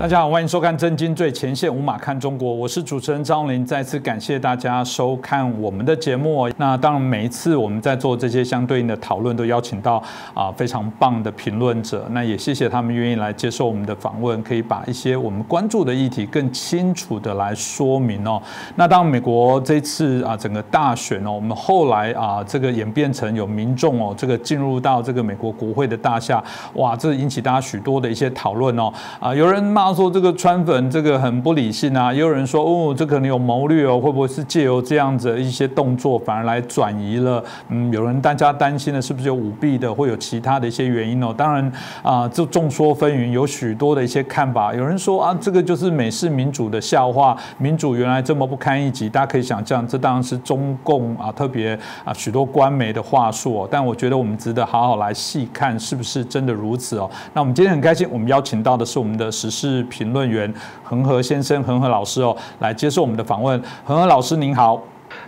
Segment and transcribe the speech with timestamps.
[0.00, 3.62] 大家好，欢迎收看《真金最前线》，无马看中国，我是主持人张林。
[3.66, 6.48] 再次感谢大家收看我们的节目。
[6.56, 12.06] 那当然，每一次我们在做这些相对应的讨论，都邀请到啊非常棒的评论者。
[12.12, 18.40] 那也谢谢他们愿意来接受我们的访问，可以把一些我们关注的议题更清楚的来说明哦。
[18.76, 26.42] 那当美国这次啊整个大选哦，我们后来啊这个演变成有民众哦这个进入到这个美国国会的大厦，
[26.72, 28.90] 哇，这引起大家许多的一些讨论哦。
[29.20, 29.89] 啊，有人骂。
[29.94, 37.42] 说这个川粉这个很不理性啊，也有人说哦，这可能有谋略哦，会不会是借由这样子一些动作，反而来转移了？
[37.68, 41.34] 嗯，有人大家担心的是不是有舞弊的，会有其他的一些原因哦？
[41.36, 41.72] 当然
[42.02, 44.74] 啊，就众说纷纭，有许多的一些看法。
[44.74, 49.08] 有人说啊，这个就是美式民主的笑话，民主原来这么不堪一击。
[49.08, 53.62] 大家可以想象，这当然是中共啊，特别啊许多官媒的话术。
[53.62, 57.10] 哦但我觉得我们值得好好来细看，是不是真的如此哦？
[57.32, 59.79] 那我们今天很开心，我们邀请到的是我们的时事。
[59.84, 63.60] 评论员恒河先生、恒河老师哦，来接受我们的访问。
[63.84, 64.80] 恒河老师您好，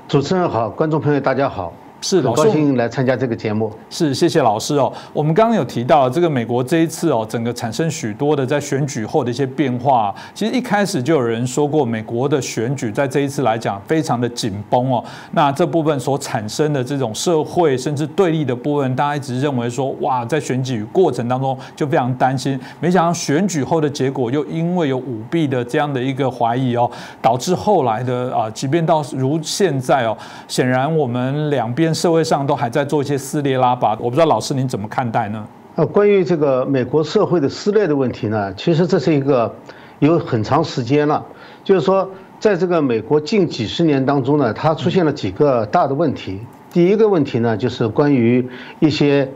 [0.06, 1.72] 主持人好，观众朋友大家好。
[2.02, 3.72] 是，很高兴来参加这个节目。
[3.88, 4.92] 是，谢谢老师哦。
[5.12, 10.12] 我们刚刚有提到这个美国这一次哦，整个产生许多的在选举后的一些变化。
[10.34, 15.02] 其实一开始就有人说过，美国的选举在这一次来讲非常的紧绷哦。
[15.30, 22.58] 那这部分所产生的这种社会甚至对立的部分，大家一直认为说，哇，在选举过程当中就非常担心。
[22.80, 31.91] 没想到选举后的结果又因为有舞弊的这样的一个怀疑哦，导致后来的啊，即便到如现在哦，显然我们两边。
[31.94, 35.44] 社会上都还在做一些撕裂拉拔，我不知道老师您怎么看待呢？
[35.74, 39.54] 呃，关于这个美国社会的撕裂的问题呢，其实这是一个
[40.00, 41.24] 有很长时间了，
[41.64, 42.06] 就是说，
[42.38, 46.40] 在这个美国近几十年当中呢，它出现了几个大的问题。
[46.70, 48.46] 第一个问题呢，就是关于
[48.80, 49.26] 一些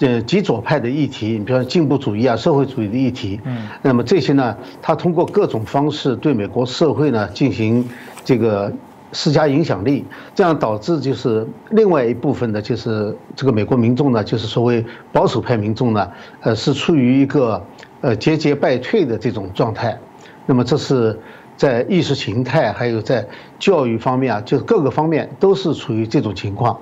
[0.00, 7.88] 呃极左派的议题，你比如说进步主义啊、社会主义的议题，嗯，那么这些呢，它通过各种方式对美国社会呢进行
[8.22, 8.70] 这个。
[9.12, 17.64] 施加影响力，这样导致就是另外一部分的，就是这个美国民众呢，就是所谓保守派民众呢，呃，是处于一个
[18.00, 19.98] 呃节节败退的这种状态。
[20.44, 21.18] 那么这是
[21.56, 23.26] 在意识形态还有在
[23.58, 26.78] 教育方面啊，就是各个方面都是处于这种情况。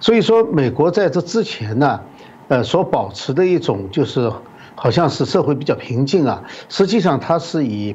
[0.00, 2.00] 所以说，美国在这之前呢，
[2.48, 4.32] 呃，所保持的一种就是
[4.74, 7.94] 好像是社会比较平静啊，实际上它是以。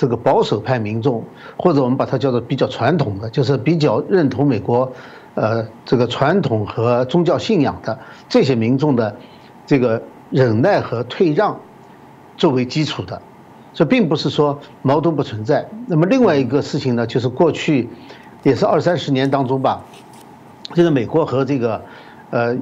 [0.00, 1.22] 这个保守派民众，
[1.58, 4.90] 或者我们把它叫做比较传统的，就是比较认同美国，
[5.34, 9.14] 呃，这个传统和宗教信仰的这些民众的
[9.66, 11.60] 这个忍耐和退让
[12.38, 13.20] 作为基础的，
[13.74, 15.68] 这并不是说矛盾不存在。
[15.86, 17.86] 那么另外一个事情呢，就是过去
[18.42, 19.84] 也是二三十年当中吧，
[20.72, 21.82] 这个美国和这个
[22.30, 22.56] 呃，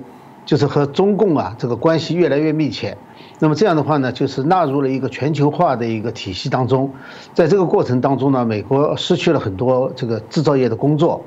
[0.44, 2.98] 就是和中共啊这个关系越来越密切。
[3.40, 6.92] 那么这样的话呢，就是纳入了一个全球化的一个体系当中，
[7.34, 11.22] 在这个过程当中呢，美国失去了很多这个制造业的工作，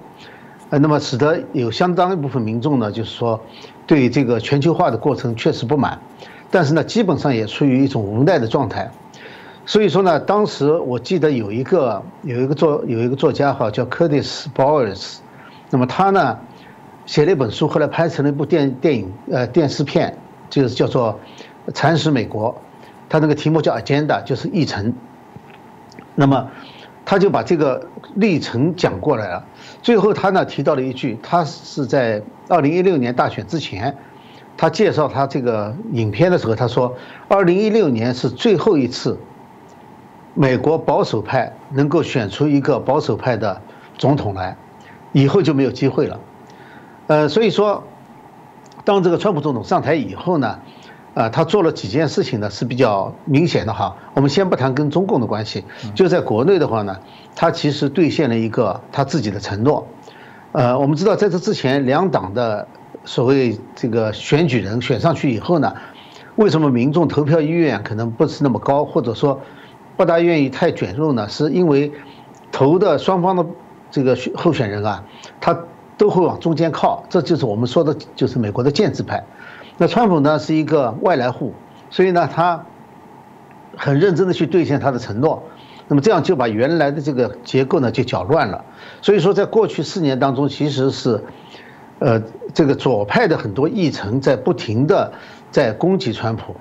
[0.72, 3.40] 呃，那么使得有相当一部分民众呢，就是说
[3.88, 5.98] 对这个全球化的过程确实不满，
[6.50, 8.92] 但是呢，基本上也处于一种无奈的状态。
[9.66, 15.20] 所以说呢，当时我记得有一个有一个作有一个作家哈叫 Curtis Bowers，
[15.70, 16.38] 那么他呢
[17.06, 20.18] 写了一本书，后来拍成了一部电电影呃电视片，
[20.50, 21.18] 就是叫做。
[21.74, 22.62] 蚕食美国，
[23.10, 24.94] 他那个题目叫 Agenda，就是议程。
[26.16, 26.50] 那么，
[27.06, 29.46] 他就把这个历程讲过来了。
[29.82, 33.96] 最后他呢提到了一句，他是在二零一六年大选之前，
[34.58, 36.96] 他介绍他这个影片的时候，他说，
[37.28, 39.18] 二零一六年是最后一次，
[40.34, 43.62] 美国保守派能够选出一个保守派的
[43.98, 44.58] 总统来，
[45.14, 46.20] 以后就没有机会了。
[47.08, 47.84] 呃，所以说，
[48.84, 50.60] 当这个川普总统上台以后呢？
[51.14, 53.98] 啊，他做了几件事情呢，是比较明显的哈。
[54.14, 57.00] 我们先不谈跟中共的关系，就在国内的话呢，
[57.36, 59.88] 他其实兑现了一个他自己的承诺。
[60.54, 62.68] 呃，我们知道在这之前，两党的
[63.04, 65.74] 所谓这个选举人选上去以后呢，
[66.38, 69.42] 为什么民众投票意愿可能不是那么高，或者说
[69.98, 71.28] 不大愿意太卷入呢？
[71.28, 71.92] 是因为
[72.54, 73.46] 投的双方的
[73.90, 75.04] 这个候选人啊，
[75.42, 75.58] 他
[75.98, 79.22] 都会往中间靠，这就是我们说的，就是美国的建制派。
[79.82, 81.56] 那川普呢是一个外来户，
[81.90, 82.68] 所以呢他
[83.76, 85.42] 很认真的去兑现他的承诺，
[85.88, 88.64] 那么这样就把原来的这个结构呢就搅乱了。
[89.02, 91.24] 所以说在过去四年当中，其实是，
[91.98, 92.22] 呃，
[92.54, 95.12] 这个左派的很多议程在不停的
[95.50, 96.56] 在攻击川普，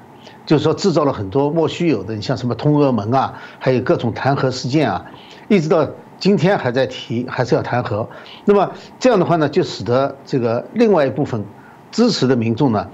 [0.46, 5.04] 就是说制造了很多莫须有的，你像什么通俄门啊，还有各种弹劾事件啊，
[5.48, 5.86] 一直到
[6.18, 8.06] 今天还在提，还是要弹劾。
[8.46, 11.44] 那么这样的话呢，就使得这个另外一部分
[11.92, 12.88] 支持的民众呢。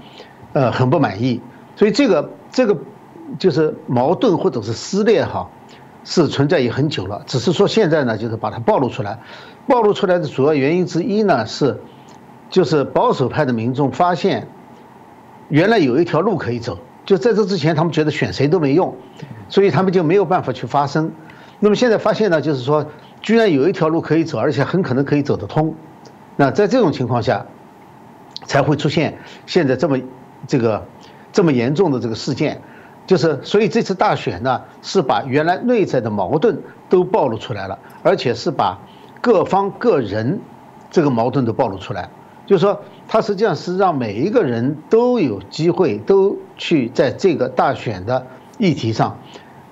[0.57, 1.39] 呃，很不满意，
[1.75, 2.75] 所以这个这个
[3.37, 5.47] 就是矛盾或者是撕裂哈，
[6.03, 9.19] 是存在也很久了，只是说现在呢，就是把它暴露出来。
[9.67, 11.79] 暴露出来的主要原因之一呢，是
[12.49, 14.47] 就是保守派的民众发现，
[15.49, 18.95] 原来有一条路可以走，就在这之前他们觉得选谁都没用，
[19.49, 21.11] 所以他们就没有办法去发声。
[21.59, 22.87] 那么现在发现呢，就是说
[23.21, 25.75] 居然有一条路可以走，而且很可能可以走得通。
[26.35, 27.45] 那在这种情况下，
[28.45, 29.99] 才会出现现在这么
[30.45, 30.85] 这个
[31.31, 32.61] 这么严重的这个事件。
[33.05, 38.77] 就是所以这次大选呢，是把原来内在的矛盾都暴露出来了，而且是把。
[39.19, 40.39] 各方个人
[40.91, 42.07] 这个矛盾都暴露出来，
[42.45, 48.27] 就是说，他实际上是让每一个人都有机会，都去在这个大选的
[48.59, 49.17] 议题上，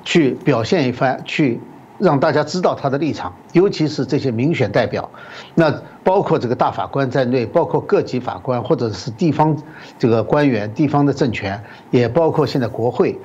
[0.04, 1.62] 去表现一番，去
[1.98, 5.10] 让大家知道他的立场，尤其是这些民选代表，
[5.54, 9.56] 那包括这个大法官在内，包括各级法官或者是地方
[9.98, 13.20] 这个官员、地方的政权，也包括现在国会，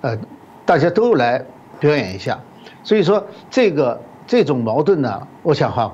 [0.00, 0.18] 呃，
[0.64, 1.44] 大家都来
[1.78, 2.38] 表演一下，
[2.82, 4.00] 所以说这个。
[4.26, 5.92] 这种矛盾呢，我想哈，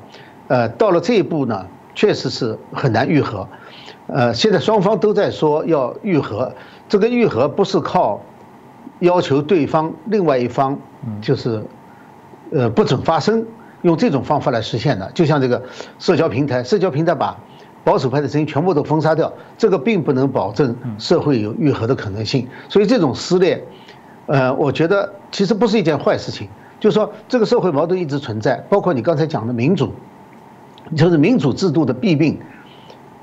[0.49, 3.49] 呃，到了这一步呢，确实是很难愈合。
[4.09, 6.53] 呃，现在双方都在说要愈合，
[6.87, 8.21] 这个愈合不是靠
[8.99, 10.79] 要求对方另外一方
[11.23, 11.65] 就是
[12.53, 13.45] 呃不准发声，
[13.83, 15.11] 用这种方法来实现的。
[15.13, 15.63] 就像这个
[15.99, 17.37] 社交平台，社交平台把
[17.85, 22.49] 保守派的声音全部都封杀掉，这个并不能保证社会有愈合的可能性。
[22.69, 23.63] 所以这种撕裂，
[24.27, 26.49] 呃，我觉得其实不是一件坏事情。
[26.79, 29.93] 就说这个社会矛盾一直存在，包括你刚才讲的民主，
[30.97, 32.39] 就是民主制度的弊病，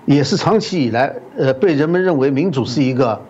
[0.06, 3.22] 也是长期以来呃被人们认为民主是一个，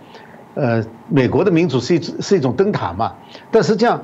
[0.54, 3.14] 呃美国的民主是一是一种灯塔嘛。
[3.52, 4.02] 但实际上，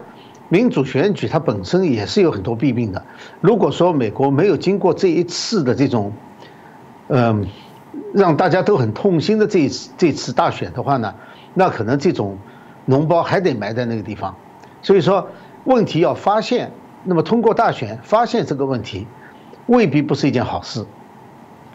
[0.49, 3.01] 民主选举它本身也是有很多弊病的。
[3.39, 6.11] 如果说美国没有经过这一次的这种，
[7.07, 7.47] 嗯，
[8.13, 11.15] 让大家都很痛心的这一次这次大选的话呢，
[11.53, 12.37] 那可能这种
[12.87, 14.35] 脓包还得埋在那个地方。
[14.81, 15.25] 所以说。
[15.65, 16.71] 问题要发现，
[17.03, 19.05] 那么通过大选发现这个问题，
[19.67, 20.85] 未必不是一件好事。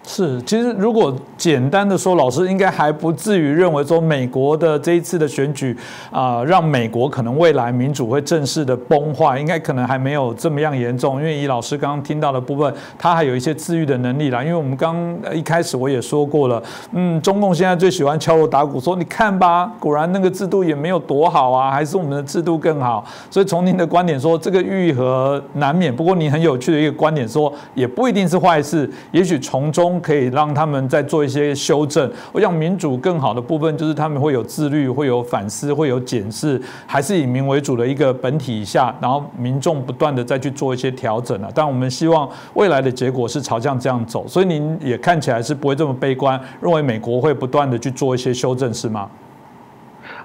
[0.06, 5.74] 是，其实如果简单的说，老师应该还不至于认为说美国的这一次的选举
[6.10, 11.18] 啊，让美国可能未来民主会正式的崩坏，应该可能还没有这么样严重。
[11.18, 14.44] 因为以老师刚刚听到的部分，他还有一些治愈的能力啦。
[14.44, 16.62] 因为我们刚一开始我也说过了，
[16.92, 23.02] 嗯，中共现在最喜欢敲锣打鼓，说你看吧，果然那个制度也没有多好啊，还是我们的制度更好。
[23.30, 25.94] 所以从您的观点说，这个愈合难免。
[25.94, 29.93] 不过您很有趣的一个观点说，也不一定是坏事，也许从中。
[30.00, 32.10] 可以让他们再做一些修正。
[32.32, 41.48] 我想民主更好的部分就是他们会有自律，会有反思，会有检视，还是以民为主的一个本体下，然后民众不断的再去做一些调整啊。
[41.54, 49.08] 但我们希望未来的结果是朝向这样走，所以您也看起来是不会这么悲观，认为美国会不断的去做一些修正，是吗？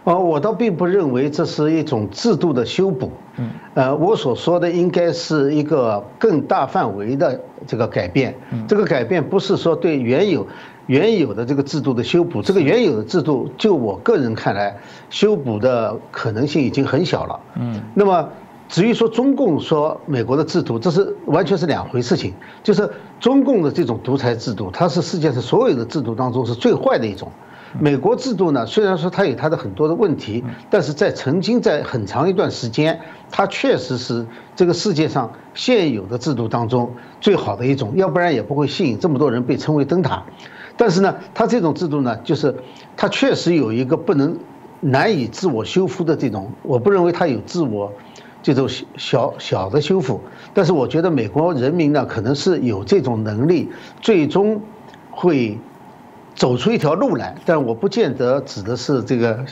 [0.10, 3.12] 哦，我倒并不认为这是一种制度的修补。
[3.38, 8.36] 嗯，呃，我所说的应该是一个更大范围的这个改变。
[8.68, 10.48] 这个改变不是说对原有
[10.88, 12.42] 原有的这个制度的修补。
[12.42, 14.76] 这个原有的制度，就我个人看来，
[15.12, 17.40] 修补的可能性已经很小了。
[17.60, 18.28] 嗯，那么
[18.68, 22.34] 至于说中共说美国的制度，这是完全是两回事情。
[22.64, 22.90] 就是
[23.20, 27.32] 中共的这种独裁制度，它是世界上所有的制度当中是最坏的一种。
[27.78, 33.00] 美国制度呢，虽然说它有它的很多的问题，但是在曾经在很长一段时间，
[33.30, 40.24] 它确实是这个世界上现有的制度当中最好的一种，要不然也不会吸引这么多人被称为灯塔。
[40.78, 42.56] 但是呢，它这种制度呢，就是
[42.98, 44.38] 它确实有一个不能
[44.80, 47.94] 难以自我修复的这种，我不认为它有自我
[48.42, 50.22] 这种小小的修复。
[50.54, 53.70] 但是我觉得美国人民呢，可能是有这种能力，
[54.02, 54.60] 最终
[55.12, 55.60] 会。
[56.40, 59.46] 走出一条路来，但我不见得指的是这个。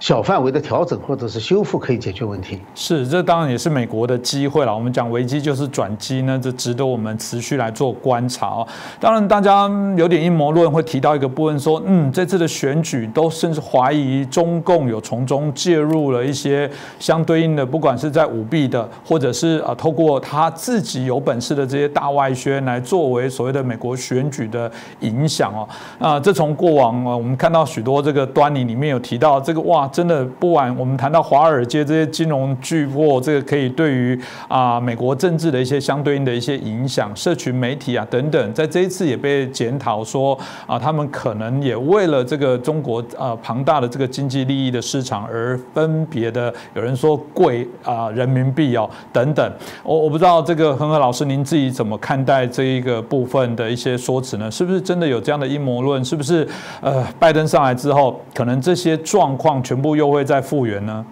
[0.00, 4.74] 小范围的调整或者是修复可以解决问题，是这当然也是美国的机会了。
[4.74, 8.66] 我们讲危机就是转机呢，这值得我们持续来做观察哦。
[8.98, 25.68] 当然，大家有点阴谋论会提到一个部分，说嗯，这次的选举都甚至怀疑中共有从中介入了一些相对应的，不管是在舞弊的，或者是啊透过他自己有本事的这些大外宣来作为所谓的美国选举的影响哦。
[25.98, 29.88] 啊，这从过往啊我们看到许多这个端倪里面有提到这个哇。
[29.92, 34.18] 真的不管我们谈到华尔街这些金融巨擘，这个可以对于
[34.48, 54.50] 啊美国政治的一些相对应的一些影响，社群媒体啊等等，在这一次也被检讨说啊，他们可能也为了这个中国啊庞大的这个经济利益的市场而分别的有人说贵啊人民币哦等等，我我不知道这个恒河老师您自己怎么看待这一个部分的一些说辞呢？
[54.50, 56.04] 是不是真的有这样的阴谋论？
[56.04, 56.46] 是不是
[56.80, 61.04] 呃拜登上来之后，可能这些状况全部又会再复原呢？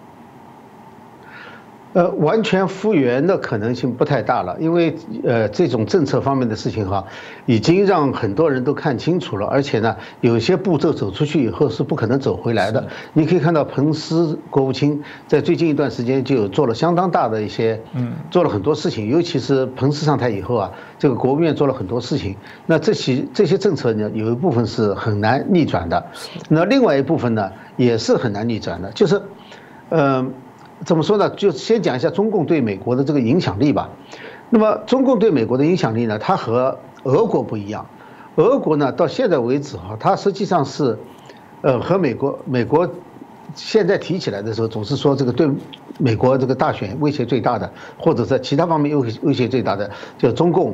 [1.93, 7.03] 呃，完全复原的可能性不太大了，因为呃，这种政策方面的事情哈，
[7.47, 12.87] 已经让很多人都看清楚了，而且呢，有些步骤走出去以后是不可能走回来的。
[13.13, 22.35] 你可以看到，彭斯国务卿在最近一段时间就有做了相当大的一些，嗯，做了很多事情，尤其是彭斯上台以后啊，这个国务院做了很多事情。
[22.67, 26.05] 那这些这些政策呢，有一部分是很难逆转的，
[26.49, 29.19] 那另外一部分呢，也是很难逆转的，就是，
[29.89, 30.31] 嗯。
[30.85, 31.29] 怎么说呢？
[31.31, 33.89] 就先讲一下中共对美国的这个影响力吧。
[34.49, 36.17] 那么，中共对美国的影响力呢？
[36.17, 37.85] 它和俄国不一样。
[38.35, 40.97] 俄国呢，到现在为止哈，它实际上是，
[41.61, 42.89] 呃，和美国美国
[43.53, 45.49] 现在提起来的时候，总是说这个对
[45.97, 50.73] 美国这个大选威胁最大的，或者在其他方面威威胁最大的，就中共、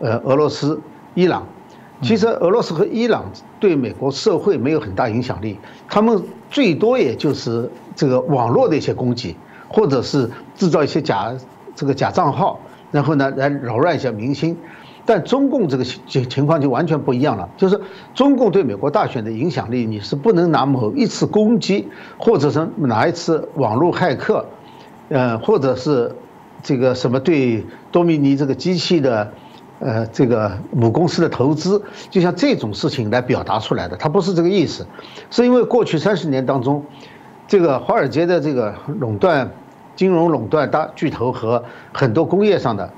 [0.00, 0.80] 呃，俄罗斯、
[1.14, 1.46] 伊朗。
[2.02, 3.24] 其实，俄罗斯和伊朗
[3.60, 5.56] 对美国社会没有很大影响力，
[5.88, 9.36] 他们最多也就是这个网络的一些攻击。
[9.74, 11.34] 或者是制造一些假
[11.74, 12.60] 这个假账号，
[12.92, 14.56] 然后呢来扰乱一下民心，
[15.04, 17.80] 但中共这个情情况就完全不一样了，就是
[18.14, 24.46] 中共对美国大选的影响力，你是不能拿某一次攻击，或者是哪一次网络骇客，
[25.08, 26.14] 呃，或者是
[26.62, 29.32] 这个什么对多米尼这个机器的，
[29.80, 34.86] 呃，这个母公司的投资，就像这种事情来表达出来的，它不是这个意思，
[35.30, 36.84] 是因为过去三十年当中，
[37.48, 39.50] 这个华尔街的这个垄断。
[39.96, 42.90] 金融垄断大巨头和很多工业上的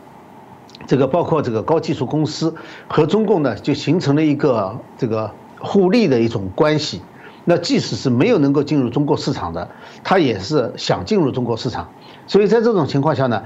[0.87, 2.55] 这个，包括这个高技术公司
[2.89, 7.03] 和中共呢，就形成了一个这个互利的一种关系。
[7.45, 9.69] 那即使是没有能够进入中国市场的，
[10.03, 11.89] 他也是想进入中国市场。
[12.27, 13.43] 所以在这种情况下呢，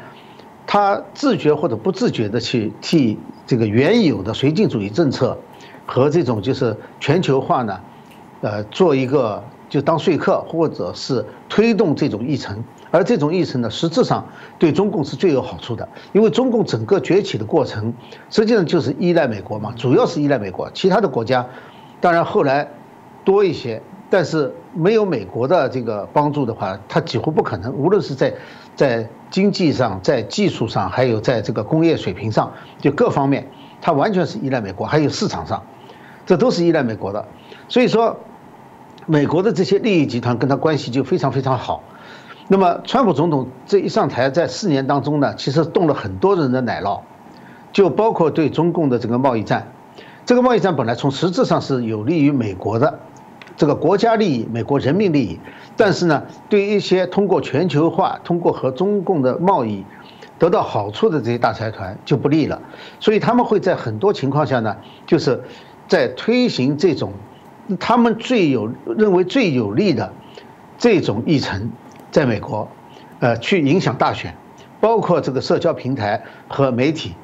[0.67, 5.37] 他自觉或者不自觉的去替这个原有的绥靖主义政策
[5.85, 7.79] 和这种就是全球化呢，
[8.41, 12.65] 呃，做一个就当说客，或者是推动这种议程。
[12.91, 14.27] 而这种意识呢，实质上
[14.59, 17.95] 对中共是最有好处的，因为中共整个崛起的过程，
[18.31, 21.47] 实际上就是依赖美国嘛，主要是依赖美国，其他的国家，
[22.01, 22.69] 当然后来
[23.25, 23.81] 多一些，
[24.11, 28.35] 但是没有美国的这个帮助的话，它几乎不可能，无论是在
[28.75, 33.47] 在经济上、在技术上，还有在这个工业水平上，就各方面，
[33.81, 35.63] 它完全是依赖美国，还有市场上，
[36.27, 37.29] 这都是依赖美国的，
[37.69, 38.17] 所以说，
[39.07, 41.85] 美国的这些利益集团跟他关系就非常非常好。
[42.53, 47.03] 那么，川普总统这一上台，在四年当中呢，其实动了很多人的奶酪，
[47.73, 49.69] 就包括对中共的这个贸易战。
[50.27, 52.99] 这个贸易战本来从实质上是有利于美国的
[53.57, 55.39] 这个国家利益、美国人民利益，
[55.77, 59.85] 但是呢，对于一些通过全球化、通过和中共的贸易
[60.37, 62.61] 得到好处的这些大财团就不利了。
[62.99, 64.77] 所以他们会在很多情况下呢，
[65.07, 65.41] 就是
[65.87, 67.13] 在推行这种
[67.79, 70.13] 他们最有认为最有利的
[70.79, 71.71] 这种议程。
[72.11, 72.69] 在美国，
[73.21, 74.35] 呃，去影响大选，
[74.81, 77.15] 包括这个社交平台和媒体。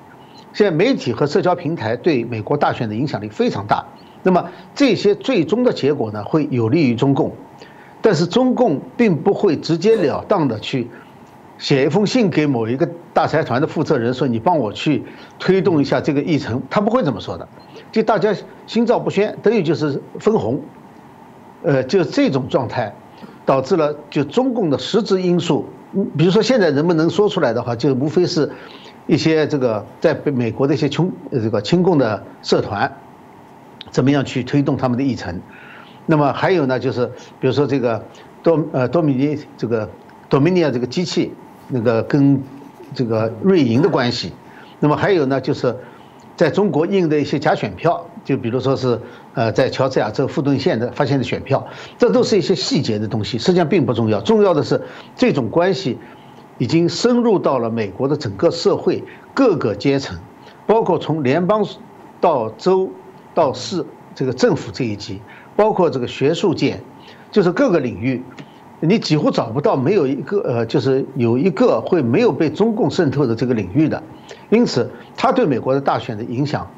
[0.53, 3.85] 现在媒体和社交平台对美国大选的影响力非常大。
[4.23, 7.31] 那么这些最终的结果呢，会有利于中共，
[8.01, 10.89] 但是中共并不会直截了当的去
[11.59, 15.05] 写一封信给某一个大财团的负责人说你帮我去
[15.39, 17.47] 推动一下这个议程，他不会这么说的。
[17.93, 18.35] 就大家
[18.67, 20.61] 心照不宣，等于就是分红，
[21.63, 22.95] 呃，就这种状态。
[23.47, 25.65] 导致了就中共的实质因素，
[26.19, 28.51] 比如说现在人们能说出来的话，就无非是
[29.07, 32.93] 一些这个在美国的一些亲这个亲共的社团，
[33.91, 35.41] 怎么样去推动他们的议程。
[36.05, 37.07] 那么还有呢，就是
[37.41, 38.05] 比如说这个
[38.43, 39.89] 多呃多米尼这个
[40.29, 41.33] 多米尼亚这个机器
[41.69, 42.43] 那个跟
[42.95, 44.33] 这个瑞银的关系。
[44.81, 45.75] 那么还有呢，就是
[46.37, 48.07] 在中国印的一些假选票。
[48.25, 49.01] 就比如说是，
[49.35, 51.65] 呃，在乔治亚州富顿县的发现的选票，
[51.97, 54.21] 这都是一些细节的东西，实际上并不重要。
[54.21, 54.83] 重要的是，
[55.15, 55.97] 这种关系
[56.59, 60.19] 已经深入到了美国的整个社会各个阶层，
[60.67, 61.65] 包括从联邦
[62.21, 62.91] 到州
[63.33, 65.23] 到市这个政府这一级，
[65.55, 66.81] 包括这个学术界，
[67.31, 68.21] 就是各个领域，
[68.81, 74.03] 你几乎找不到没有一个呃，就是有一个会没有被中共渗透的这个领域的。
[74.51, 76.69] 因此，他对美国的大选的影响。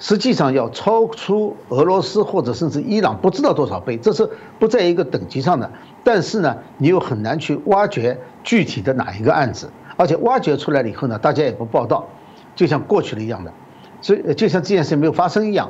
[0.00, 5.68] 实际上要超出俄罗斯或者甚至伊朗不知道多少倍，这是不在一个等级上的。
[6.04, 12.06] 但是呢，你又很难去挖掘具体的哪一个案子，而且挖掘出来了以后呢，大家也不报道，
[12.54, 13.52] 就像过去了一样的，
[14.00, 15.68] 所以就像这件事没有发生一样。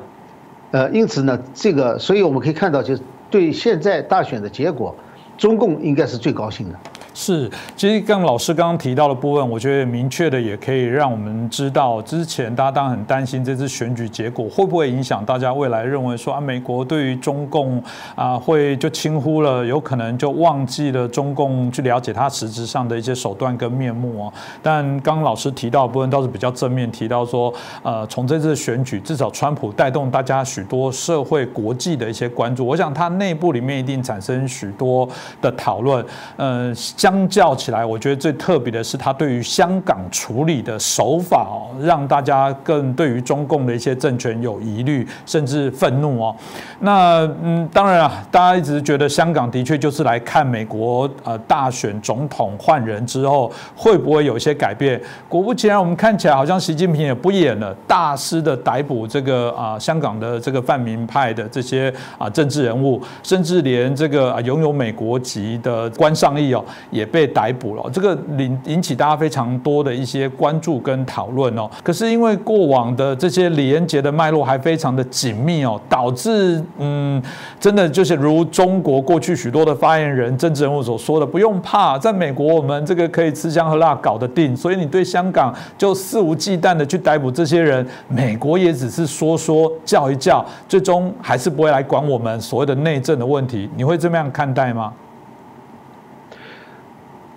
[0.73, 4.95] 呃，因此呢，这个所以我们可以看到，就是对现在大选的结果，
[5.38, 6.78] 中共应该是最高兴的。
[7.21, 17.83] 是，其实刚老师刚刚提到的部分，我觉得明确的也可以让我们知道，之前大家当然很担心这次选举结果会不会影响大家未来认为说啊，美国对于中共
[18.15, 24.33] 啊会就轻忽了，有可能就忘记了中共去了解它实质上的一些手段跟面目哦。
[24.63, 35.09] 但刚刚老师提到的部分倒是比较正面，提到说，呃，从这次选举，至少川普带动大家许多社会国际的一些关注，我想他内部里面一定产生许多
[35.43, 36.07] 的讨论，
[36.37, 36.73] 嗯。
[37.09, 46.37] 相较起来，我觉得最特别的是他对于香港处理的手法哦，让大家更对于中共的一些政权有疑虑，甚至愤怒哦。
[46.81, 55.00] 那嗯，当然啊，大家一直觉得香港的确就是来看美国呃大选总统换人之后会不会有一些改变。
[55.31, 66.62] 果不其然，我们看起来好像习近平也不演了，大肆的逮捕这个啊香港的这个泛民派的这些啊政治人物，甚至连这个啊拥有美国籍的官上议哦。
[66.99, 71.71] 也被逮捕了，这个引引起大家非常多的一些关注跟讨论哦。
[71.85, 77.23] 可是因为过往的这些李连杰的脉络还非常的紧密哦，导致嗯，
[77.61, 93.71] 真的就是如中国过去许多的发言人、政治人物所说的，不用怕，在美国我们这个可以吃香喝辣搞得定，所以你对香港就肆无忌惮的去逮捕这些人，美国也只是说说叫一叫，最终还是不会来管我们所谓的内政的问题。
[93.76, 94.93] 你会这么样看待吗？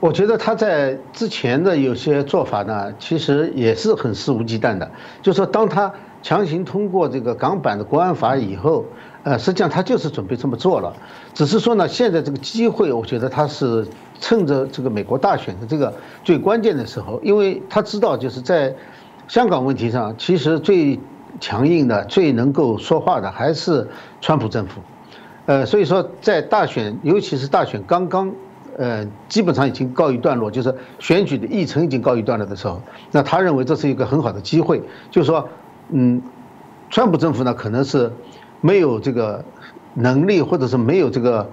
[0.01, 4.89] 我觉得他在之前的有些做法呢，其实也是很肆无忌惮的。
[5.21, 5.93] 就是说当他
[6.23, 8.83] 强行通过这个港版的国安法以后，
[9.21, 10.91] 呃，实际上他就是准备这么做了。
[11.35, 13.87] 只是说呢，现在这个机会，我觉得他是
[14.19, 15.93] 趁着这个美国大选的这个
[16.23, 18.73] 最关键的时候，因为他知道就是在
[19.27, 20.99] 香港问题上，其实最
[21.39, 23.87] 强硬的、最能够说话的还是
[24.19, 24.81] 川普政府。
[25.45, 28.33] 呃，所以说在大选，尤其是大选刚刚。
[28.77, 35.47] 呃，基本上已经告一段落，就是选举的议程已经告一段落的时候，那他认为这是一个很好的机会，就是说，
[35.89, 36.21] 嗯，
[36.89, 38.11] 川普政府呢可能是
[38.61, 39.43] 没有这个
[39.93, 41.49] 能力，或者是没有这个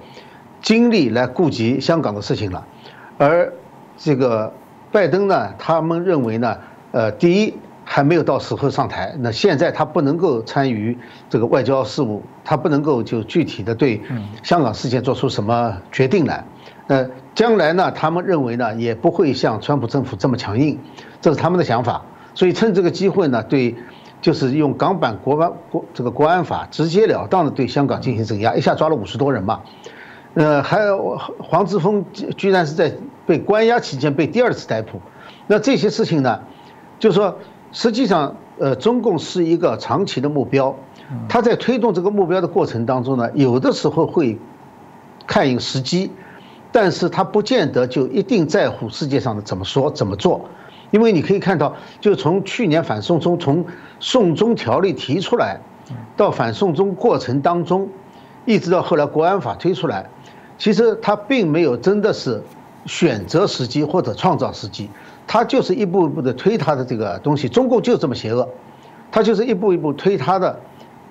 [0.63, 2.65] 精力来顾及香港的事情了，
[3.19, 3.53] 而
[3.97, 4.53] 这个
[4.93, 6.57] 拜登呢，他们认为呢，
[6.93, 10.97] 呃，第一还没有到时候上台，那现在他不能够参与
[11.29, 14.01] 这个外交事务，他不能够就具体的对
[14.43, 16.45] 香港事件做出什么决定来。
[16.89, 20.79] 呃，将来呢，他们认为呢，也不会像川普政府这么强硬，
[21.21, 22.03] 这是他们的想法。
[22.35, 23.77] 所以趁这个机会呢，对，
[24.23, 29.61] 就是用港版国安国这个国安法直截了当的对香港进行镇压，一下抓了五十多人嘛。
[30.33, 32.95] 呃，还有黄之锋居然是在
[33.27, 35.01] 被关押期间被第二次逮捕。
[35.47, 36.41] 那这些事情呢，
[36.99, 37.37] 就说
[37.71, 40.75] 实际上，呃，中共是一个长期的目标，
[41.29, 44.39] 他在推动这个目标的过程当中呢，有的时候会
[45.27, 46.11] 看一个时机。
[46.71, 50.41] 但是他不见得就一定在乎世界上的怎么说怎么做，
[50.91, 53.65] 因为你可以看到，就从去年反送中，从
[54.01, 55.61] 送中条例提出来，
[56.17, 57.89] 到反送中过程当中，
[58.45, 60.09] 一直到后来国安法推出来，
[60.59, 62.43] 其实他并没有真的是
[62.87, 64.91] 选择时机或者创造时机，
[65.27, 67.49] 他就是一步一步的推他的这个东西。
[67.49, 68.49] 中共就这么邪恶，
[69.11, 70.61] 他就是一步一步推他的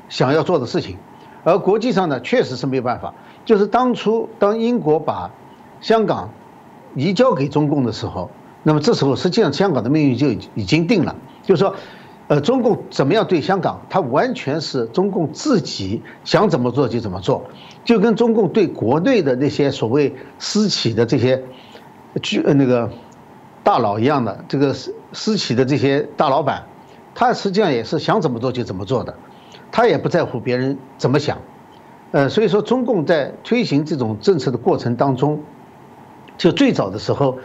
[0.10, 0.98] 想要做的事情，
[1.44, 5.30] 而国际上呢，确实是没有办法，就是当初当英国把
[5.82, 6.30] 香港
[6.96, 8.30] 移交给中共的时候，
[8.64, 11.16] 那么这时候实际上香港的命运就已经定了。
[11.44, 11.76] 就是说，
[12.28, 17.46] 呃，中共怎么样对香港，它完全是中共自己想怎么做就怎么做，
[17.86, 21.42] 就跟中共对国内的那些所谓私企的这些
[22.22, 22.90] 巨呃那个
[23.64, 26.64] 大佬一样的，这个私私企的这些大老板，
[27.16, 29.16] 他实际上也是想怎么做就怎么做的，
[29.72, 31.38] 他也不在乎别人怎么想。
[32.12, 35.40] 呃，所以说中共在推行这种政策的过程当中。
[36.38, 37.38] 就最早的时候，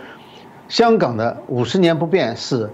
[0.69, 2.71] 香港的五十年不变是，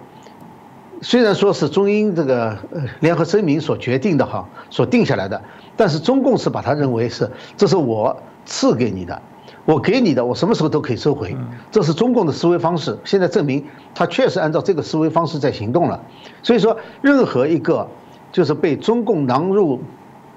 [1.00, 5.40] 虽然说是中英这个呃联合声明所决定的哈，所定下来的，
[5.76, 9.22] 但是中共是把它认为是这是我赐给你的，
[9.64, 11.36] 我给你的，我什么时候都可以收回，
[11.70, 12.98] 这是中共的思维方式。
[13.04, 16.00] 现在证明他确实按照这个思维方式在行动了。
[16.42, 17.88] 所以说，任何一个
[18.32, 19.80] 就是被中共囊入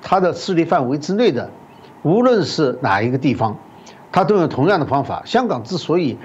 [0.01, 1.49] 他的势力范围之内的，
[2.03, 3.57] 无论是哪一个地方。
[4.11, 5.23] 他都用同样的方法。
[5.25, 6.17] 香港之所以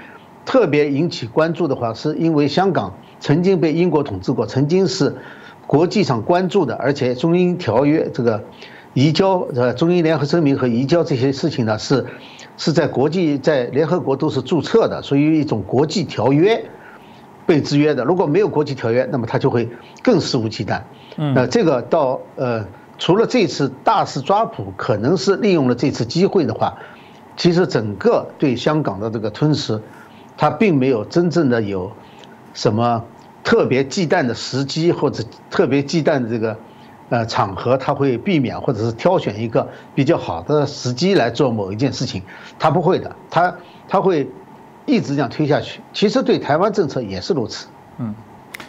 [0.45, 5.15] 特别引起关注的话，是因为香港曾经被英国统治过，曾经是
[5.65, 8.43] 国际上关注的，而且中英条约这个
[8.93, 12.05] 移交呃中英联合声明和移交这些事情呢，是
[12.57, 16.63] 是在国际在联合国都是注册的，属于一种国际条约
[17.45, 18.03] 被制约的。
[18.03, 19.69] 如果没有国际条约，那么他就会
[20.01, 20.81] 更肆无忌惮。
[21.15, 22.65] 那这个到呃，
[22.97, 26.77] 除了这次大肆抓捕，可能是利用了这次机会的话。
[27.37, 29.79] 其实整个对香港的这个吞噬，
[30.35, 31.91] 他并没有真正的有
[32.53, 33.05] 什么
[33.43, 36.57] 特别忌惮的时机或者特别忌惮的这个
[37.09, 42.23] 呃场合，他会避免或者是挑选一个比较好的时机来做某一件事情，
[42.59, 43.55] 他不会的，他
[43.87, 44.27] 他会
[44.85, 45.79] 一直这样推下去。
[45.93, 47.67] 其实对台湾政策也是如此。
[47.99, 48.13] 嗯。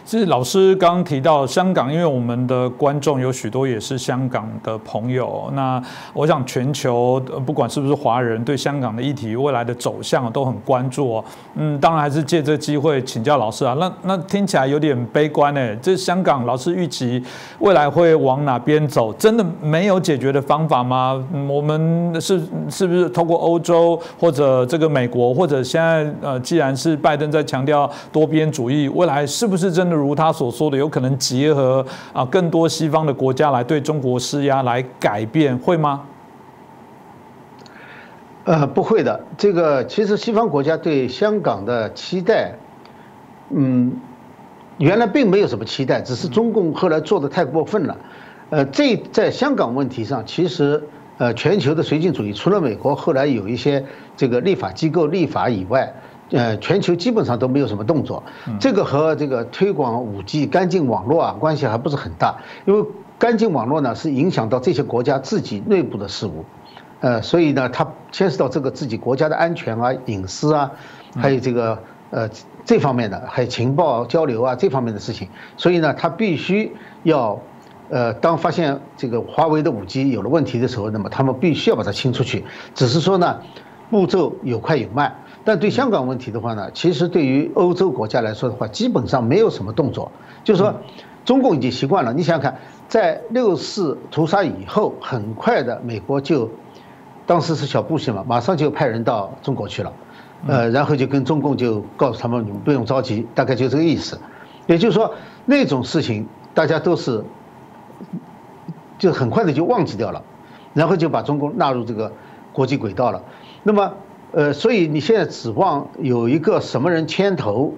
[0.05, 5.49] 是老师刚刚提到香港，因为我们的观众有许多也是香港的朋友。
[5.53, 5.81] 那
[6.13, 11.25] 我想全球不管是不是华人，对香港的议题未来的走向都很关注哦。
[11.55, 13.75] 嗯，当然还是借这机会请教老师啊。
[13.79, 15.77] 那那听起来有点悲观诶。
[15.81, 17.23] 这香港老师预期
[17.59, 19.13] 未来会往哪边走？
[19.13, 21.23] 真的没有解决的方法吗？
[21.47, 29.95] 我们是是不是通过欧洲或者这个美国，或者现在呃，既然是拜登在强调多边主义，未来是不是真的？
[29.95, 36.01] 如他所说的，有可能结合啊更多西方的国家来对中国施压，来改变，会吗？
[38.43, 39.21] 呃，不会的。
[39.37, 42.55] 这个其实西方国家对香港的期待，
[43.51, 43.93] 嗯，
[44.79, 47.95] 原来并没有什么期待，只是中共后来做的太过分了。
[48.49, 50.83] 呃，这在香港问题上，其实
[51.19, 53.85] 呃，全球的绥靖主义除了美国后来有一些
[54.17, 55.93] 这个立法机构立法以外。
[56.31, 58.23] 呃，全球基本上都没有什么动作，
[58.59, 62.87] 这个和这个推广五 G 干净网络啊关系还不是很大，因为
[63.17, 66.45] 干净网络呢是影响到这些国家自己内部的事务，
[66.99, 70.71] 呃，所以呢它牵涉到这个自己国家的安全啊、隐私啊，
[71.15, 72.29] 还有这个呃
[72.63, 77.39] 这方面的，还有情报交流啊这方面的事情，所以呢它必须要，
[77.89, 83.41] 呃，当发现这个华为的五 G 有了问题的时候，那么他们必须要把它清出去，只是说呢
[83.89, 85.15] 步骤有快有慢。
[85.45, 90.11] 但对香港问题的话呢，其实对于欧洲国家来说的话，基本上没有什么动作。
[90.43, 90.73] 就是说，
[91.25, 92.13] 中共已经习惯了。
[92.13, 96.49] 你想想看，在六四屠杀以后，很快的美国就，
[97.25, 99.93] 当时是小布什嘛，马上就派人到中国去了，
[100.47, 104.19] 呃，然后就跟中共就告诉他们，你们不用着急，大概就这个意思。
[104.67, 105.13] 也就是说，
[105.45, 107.23] 那种事情大家都是，
[108.97, 110.21] 就很快的就忘记掉了，
[110.73, 112.11] 然后就把中共纳入这个
[112.53, 113.21] 国际轨道了。
[113.63, 113.93] 那么。
[114.31, 117.73] 呃，所以你现在指望有一个什么人牵头，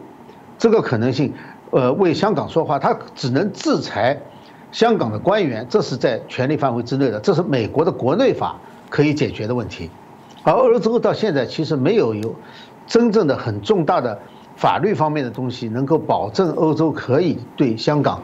[0.58, 1.34] 这个可能性，
[1.70, 4.22] 呃，为香港说话，他只能制裁
[4.74, 8.58] 香港的官员，这是在权力范围之内的，这是美国的国内法
[8.90, 9.90] 可以解决的问题。
[10.44, 12.36] 而欧洲到现在其实没有有
[12.86, 14.20] 真正的很重大的
[14.58, 18.22] 法律方面的东西能够保证欧洲可以对香港，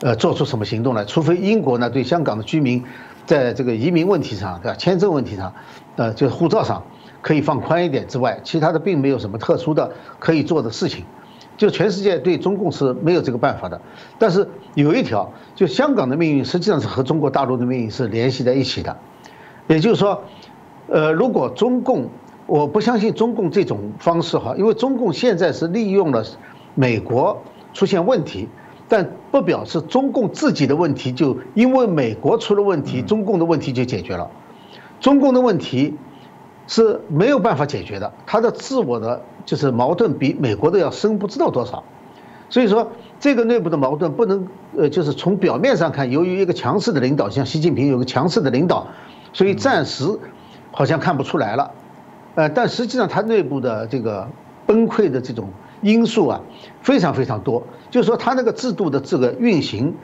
[0.00, 2.82] 呃，做出什么行动来，除非英国呢对香港的居民
[3.26, 4.76] 在这个移民问题上，对吧？
[4.76, 5.52] 签证问题上，
[5.94, 6.82] 呃，就是护照上。
[7.24, 11.06] 可以放宽一点之外，其他的并没有什么特殊的可以做的事情，
[11.56, 13.80] 就全世界对中共是没有这个办法的。
[14.18, 18.94] 但是有一条，就香港的命运实际上是和中国大陆的命运是联系在一起的。
[19.68, 20.22] 也就是说，
[20.86, 22.10] 呃，如果中共，
[22.46, 26.22] 我不相信中共这种方式哈，因为中共现在是利用了
[26.74, 28.50] 美国出现问题，
[28.86, 34.30] 但不表示中共自己的问题就因为美国出了问题，中共的问题就解决了。
[35.00, 35.96] 中共的问题。
[36.66, 41.84] 是没有办法解决的，他的自我的就是矛盾比美国的要深不知道多少，
[42.48, 48.86] 所以说这个内部的矛盾不能呃就是从表面上看，由于一个强势的领导，像习近平有个强势的领导，
[49.34, 50.18] 所以暂时
[50.72, 51.72] 好像看不出来了，
[52.34, 54.26] 呃，但实际上他内部的这个
[54.64, 55.50] 崩溃的这种
[55.82, 56.40] 因素啊
[56.80, 59.94] 非常非常多，就是说他那个制度的这个运行，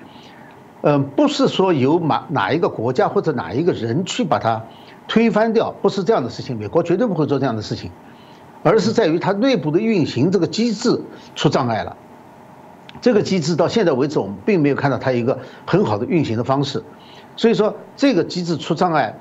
[0.82, 4.62] 嗯，不是说由哪哪一个国家或者哪一个人去把它。
[5.10, 7.90] 推翻掉不是这样的事情，美国绝对不会做这样的事情，
[8.62, 11.02] 而是在于它内部的运行这个机制
[11.34, 11.96] 出障碍了。
[13.00, 16.84] 这个机制到现在为止，我们并没有看到它一个很好的运行的方式。
[17.34, 19.12] 所以说，这个机制出障碍，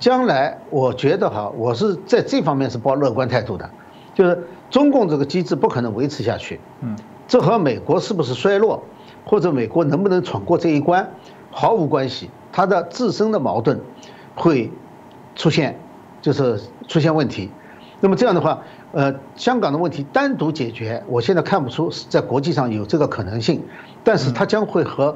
[0.00, 3.70] 将来我觉得哈，我是在这方面是抱乐观态度的，
[4.14, 6.58] 就是中共这个机制不可能维持下去。
[6.80, 6.96] 嗯，
[7.28, 8.82] 这和美国是不是衰落，
[9.24, 11.08] 或者美国能不能闯过这一关
[11.52, 13.80] 毫无关系，它的自身的矛盾
[14.34, 14.72] 会。
[15.36, 15.78] 出现
[16.22, 17.50] 就是出现问题，
[18.00, 23.62] 那么这样的话，呃，香港的问题单独解决，我现在看不出在国际上有这个可能性，
[24.02, 25.14] 但是它将会和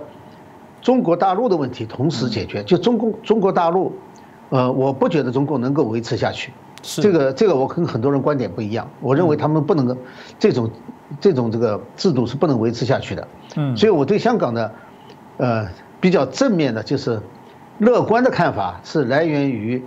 [0.82, 2.62] 中国大陆的问题同时解决。
[2.62, 3.92] 就中共中国大陆，
[4.50, 6.52] 呃，我不觉得中共能够维持下去。
[6.82, 9.96] 是这个这个我跟很多人观点不一样，我认为他们不能够
[10.38, 10.70] 这种
[11.18, 13.26] 这种这个制度是不能维持下去的。
[13.56, 14.72] 嗯，所以我对香港的
[15.38, 15.66] 呃
[16.00, 17.20] 比较正面的就是
[17.78, 19.82] 乐观的看法是来源于。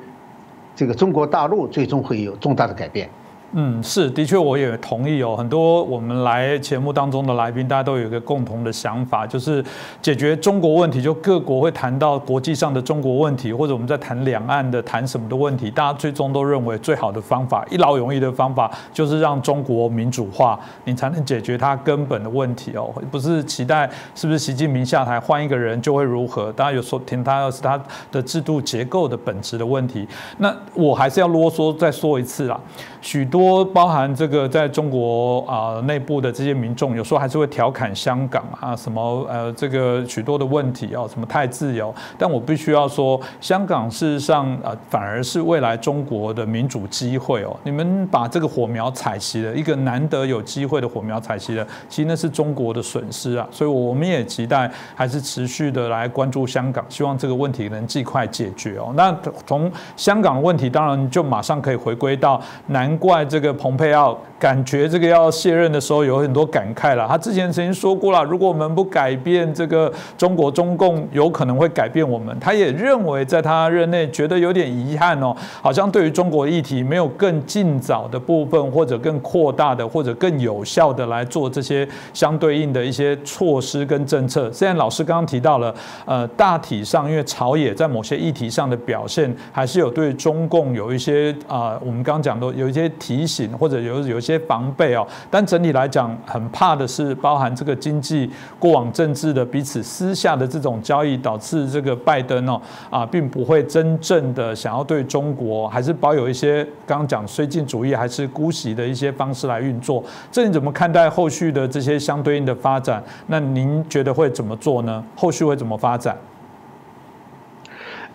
[0.76, 3.10] 这个中国大陆最终会有重大的改变。
[3.56, 5.36] 嗯，是，的确，我也同意哦。
[5.38, 9.64] 很多我们来节目当中的来宾，大家都有一个共同的想法，就是
[10.02, 22.92] 解决中国问题，就各国会谈到国际上的中国问题，或者我们在谈两岸的谈什么的问题，大家最终都认为最好的方法，一劳永逸的方法，就是让中国民主化，你才能解决它根本的问题哦。
[23.12, 26.52] 不是期待是不是习近平下台换一个人就会如何？
[26.54, 27.80] 大家有说听他是他
[28.12, 30.08] 的制度结构的本质的问题。
[30.40, 32.60] 那我还是要啰嗦再说一次啦。
[33.00, 41.94] 许多多包含这个在中国啊内部的这些民众，有时候还是会调侃香港啊什么呃这个许多的问题哦，什么太自由。
[42.18, 47.54] 但我必须要说，香港事实上呃反而是未来中国的民主机会哦。
[47.64, 53.46] 你们把这个火苗踩熄了，一个难得有机会的火苗踩熄了，其实那是中国的损失啊。
[53.52, 58.94] 所以我们也期待还是持续的来关注香港，希望这个问题能尽快解决哦。
[58.96, 59.14] 那
[59.46, 62.94] 从香港的问题，当然就马上可以回归到难。
[63.04, 67.08] 怪这个蓬佩奥感觉这个要卸任的时候有很多感慨了。
[67.10, 72.38] 他之前曾经说过了，如果我们不改变这个中国中共，有可能会改变我们。
[72.40, 84.52] 他也认为在他任内觉得有点遗憾哦，好像对于中国议题没有更尽早的部分，或者更扩大的，或者更有效的来做这些相对应的一些措施跟政策。
[84.52, 85.74] 现在老师刚刚提到了，
[86.06, 92.84] 呃，大体上因为朝野在某些议题上的表现，还是有对中共有一些啊，我们刚讲的有一些。
[93.00, 110.04] 提醒或者有有些防备哦，但整体来讲，很怕的是包含这个经济过往政治的彼此私下的这种交易，导致这个拜登哦啊，并不会真正的想要对中国还是保有一些刚刚讲绥靖主义还是姑息的一些方式来运作。
[110.32, 113.04] 这你怎么看待后续的这些相对应的发展？
[113.28, 115.04] 那您觉得会怎么做呢？
[115.16, 116.18] 后续会怎么发展？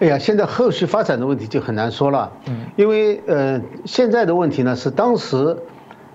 [0.01, 5.57] 哎呀，现在后续发展的问题就很难说了，嗯，因为呃，现在的问题呢是当时，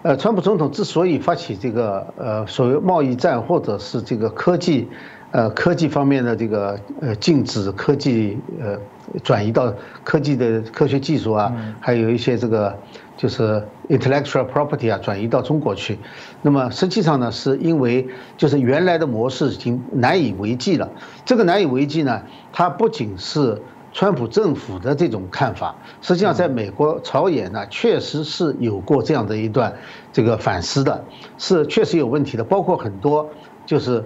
[0.03, 4.87] 呃，川普总统之所以发起这个呃所谓贸易战或者是这个科技，
[5.31, 8.79] 呃科技方面的这个呃禁止科技呃
[9.21, 9.73] 转移到
[10.05, 12.79] 科技的科学技术啊，还有一些这个
[13.17, 15.99] 就是 intellectual property 啊转移到中国去，
[16.41, 20.89] 那么实际上呢是因为就是原来的模式已经难以为继了，
[21.25, 22.21] 这个难以为继呢，
[22.53, 23.61] 它不仅是
[23.93, 29.71] 川普政府的这种看法，实际上在美国朝野呢，确实是有过这样的一段
[30.11, 31.05] 这个反思的，
[31.37, 32.43] 是确实有问题的。
[32.43, 33.29] 包括很多
[33.67, 34.03] 就是，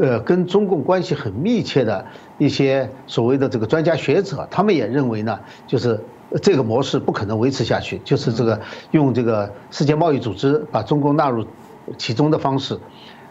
[0.00, 2.06] 呃，跟中共关系很密切的
[2.38, 6.00] 一些所谓的这个专家学者，他们也认为呢，就是
[6.40, 8.60] 这个模式不可能维持下去，就是这个
[8.92, 11.44] 用这个世界贸易组织把中共纳入
[11.96, 12.78] 其中的方式。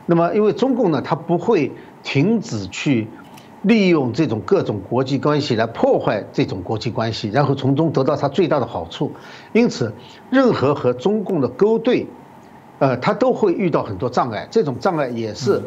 [0.05, 1.71] 那么，因为中共呢，它不会
[2.03, 3.07] 停止去。
[3.63, 9.11] 利用这种各种国际关系来破坏这种国际关系，然后从中得到他最大的好处。
[9.51, 9.91] 因此，
[10.29, 12.05] 任何和中共的勾兑，
[12.79, 14.47] 呃，他都会遇到很多障碍。
[14.51, 15.61] 这种障碍也是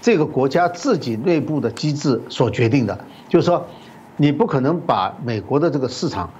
[0.00, 2.98] 这个国家自己内部的机制所决定的。
[3.28, 3.66] 就是说，
[4.16, 6.30] 你不可能把美国的这个市场，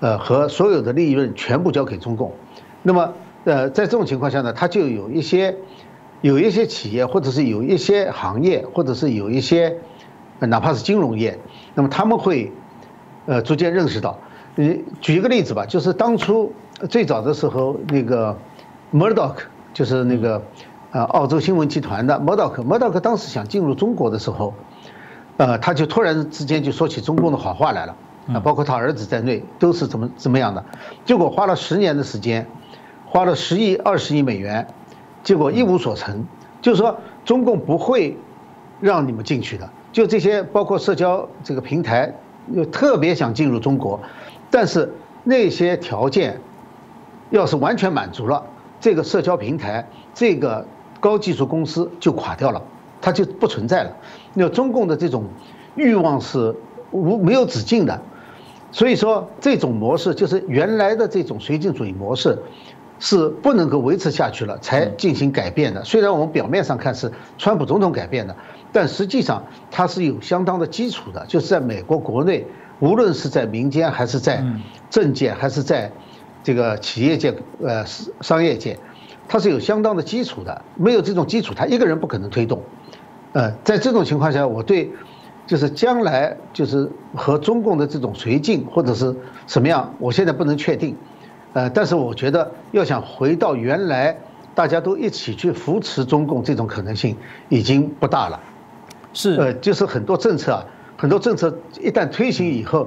[0.00, 2.30] 呃，和所有的利润全部交给中共。
[2.82, 5.56] 那么，呃，在这种情况下呢，他就有一些
[6.20, 9.78] 有一些企业，或者是有一些行业，或者是有一些。
[10.40, 11.38] 哪怕是金融业，
[11.74, 12.52] 那么他们会，
[13.26, 14.18] 呃，逐渐认识到，
[14.54, 16.52] 你举一个例子吧，就是当初
[16.90, 18.36] 最早的时候，那个
[18.92, 19.36] Murdoch
[19.72, 20.42] 就是那个，
[20.90, 24.52] 呃，澳洲新闻集团的 Murdoch，Murdoch 当时想进入中国的时候，
[25.38, 27.96] 呃，他就突然之间就说起中共的好话来了，
[28.34, 30.64] 啊，包括他儿子在内都是怎么怎么样的，
[31.04, 32.46] 结果花了十年的时间，
[33.06, 34.68] 花了十亿二十亿美元，
[35.22, 36.26] 结果一无所成，
[36.60, 38.16] 就是说中共不会
[38.80, 39.70] 让你们进去的。
[39.96, 42.14] 就这些，包括社交这个平台，
[42.52, 43.98] 又特别想进入中国，
[44.50, 44.92] 但是
[45.24, 46.38] 那些条件，
[47.30, 48.44] 要是完全满足了，
[48.78, 50.66] 这个社交平台，这个
[51.00, 52.62] 高技术公司就垮掉了，
[53.00, 53.96] 它就不存在了。
[54.34, 55.24] 那中共的这种
[55.76, 56.54] 欲望是
[56.90, 57.98] 无没有止境的，
[58.72, 62.38] 所以说这种模式就是原来的这种绥靖主义模式，
[62.98, 65.84] 是不能够维持下去了才进行改变的。
[65.84, 68.34] 虽然我们表面上看是川普总统改变的。
[68.72, 72.44] 但实际上，它是有相当的基础的，就是在美国国内，
[72.78, 74.44] 无论是在民间还是在
[74.90, 75.90] 政界，还是在
[76.42, 77.86] 这个企业界、呃
[78.20, 78.78] 商业界，
[79.28, 80.60] 它是有相当的基础的。
[80.74, 82.60] 没有这种基础，他一个人不可能推动。
[83.32, 84.90] 呃，在这种情况下，我对
[85.46, 90.94] 就是将来就是和中共的这种绥靖或者是什么样，我现在不能确定。
[91.56, 94.14] 呃，但是我觉得要想回到原来
[94.54, 97.16] 大家都一起去扶持中共这种可能性
[97.48, 98.38] 已经不大了。
[99.14, 100.66] 是，呃，就是很多政策啊，
[100.98, 102.86] 很多政策一旦推行以后，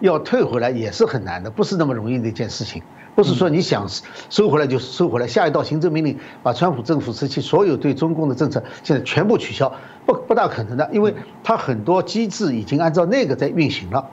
[0.00, 2.82] 要退回来也是很难的，不是那么容易的一件事情。
[3.14, 3.86] 不是说你想
[4.28, 9.72] 收回来就收回来，下一道行政命令把川普政府时期所有对中共的政策现在全部取消，
[10.04, 14.06] 不不大可能的，因为它很多机制已经按照那个在运行了，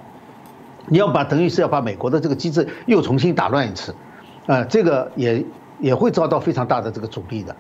[0.90, 3.96] 你要把等于是要把美国的这个机制又重新打乱一次，
[4.48, 5.46] 呃，这个也
[5.80, 7.56] 也会遭到非常大的这个阻力的。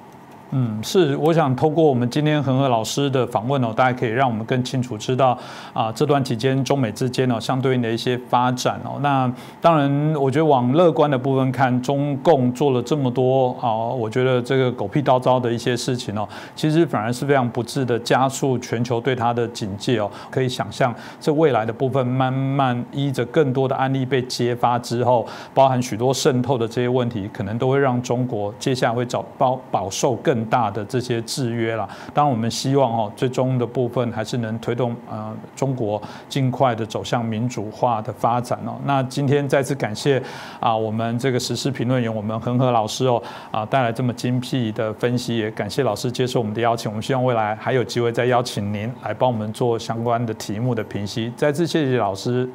[0.51, 5.37] 嗯，是，我想通过我们今天恒河老师的访问哦，大家可以让我们更清楚知道
[5.73, 8.97] 啊，这段期间中美之间哦相对应的一些发展哦。
[9.01, 9.31] 那
[9.61, 20.09] 当然，我觉得往乐观的部分看，中共做了这么多啊，我觉得这个狗屁叨叨的一些事情哦，其实反而是非常不智的，加速全球对它的警戒哦。
[20.31, 30.38] 可以想象，这未来的部分慢慢依着更多的案例被揭发之后，包含许多渗透的这些问题，可能都会让中国接下来会找饱饱受更。
[30.45, 38.77] 大的这些制约了，当然我们希望哦，最终的部分还是能推动呃中国尽快的走向民主化的发展哦。
[38.85, 40.21] 那今天再次感谢
[40.59, 43.21] 啊，我们这个时事评论员我们恒河老师哦
[43.51, 46.89] 啊带来这么精辟的分析，也感谢老师接受我们的邀请。
[46.91, 51.31] 我们希望未来还有机会再邀请您来帮我们做相关的题目的评析。
[51.35, 52.49] 再次谢谢老师。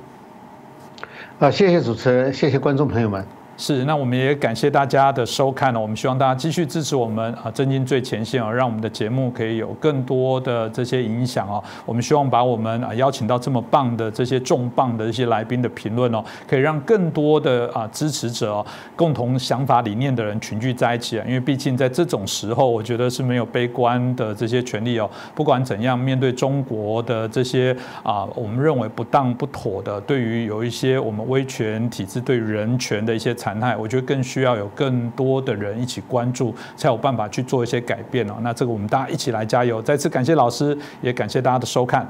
[1.39, 3.44] 啊，谢谢主持人，谢谢观众朋友们。
[3.57, 5.81] 是，那我们也感谢大家的收看呢。
[5.81, 11.63] 我们希望大家继续支持我们啊，震惊最前线啊，让我们的节目可以有更多的这些影响哦。
[11.87, 18.65] 我们希望把我们啊邀请到这么棒的这些重磅的一些来宾的评论哦，可以让更多的啊支持者、
[18.97, 21.25] 共同想法理念的人群聚在一起啊。
[21.25, 25.09] 因为毕竟在这种时候，我觉得是没有悲观的这些权利哦。
[25.33, 33.33] 不管怎样，面对中国的这些啊，我们认为不当不妥的，对于有一些我们威权体制对人权的一些。
[33.45, 38.37] 残害，我觉得更需要有更多的人一起关注，才有办法去做一些改变哦。
[38.41, 39.83] 那这个我们大家一起来加油。
[39.83, 42.09] 再次感谢老师，也感谢大家的收看。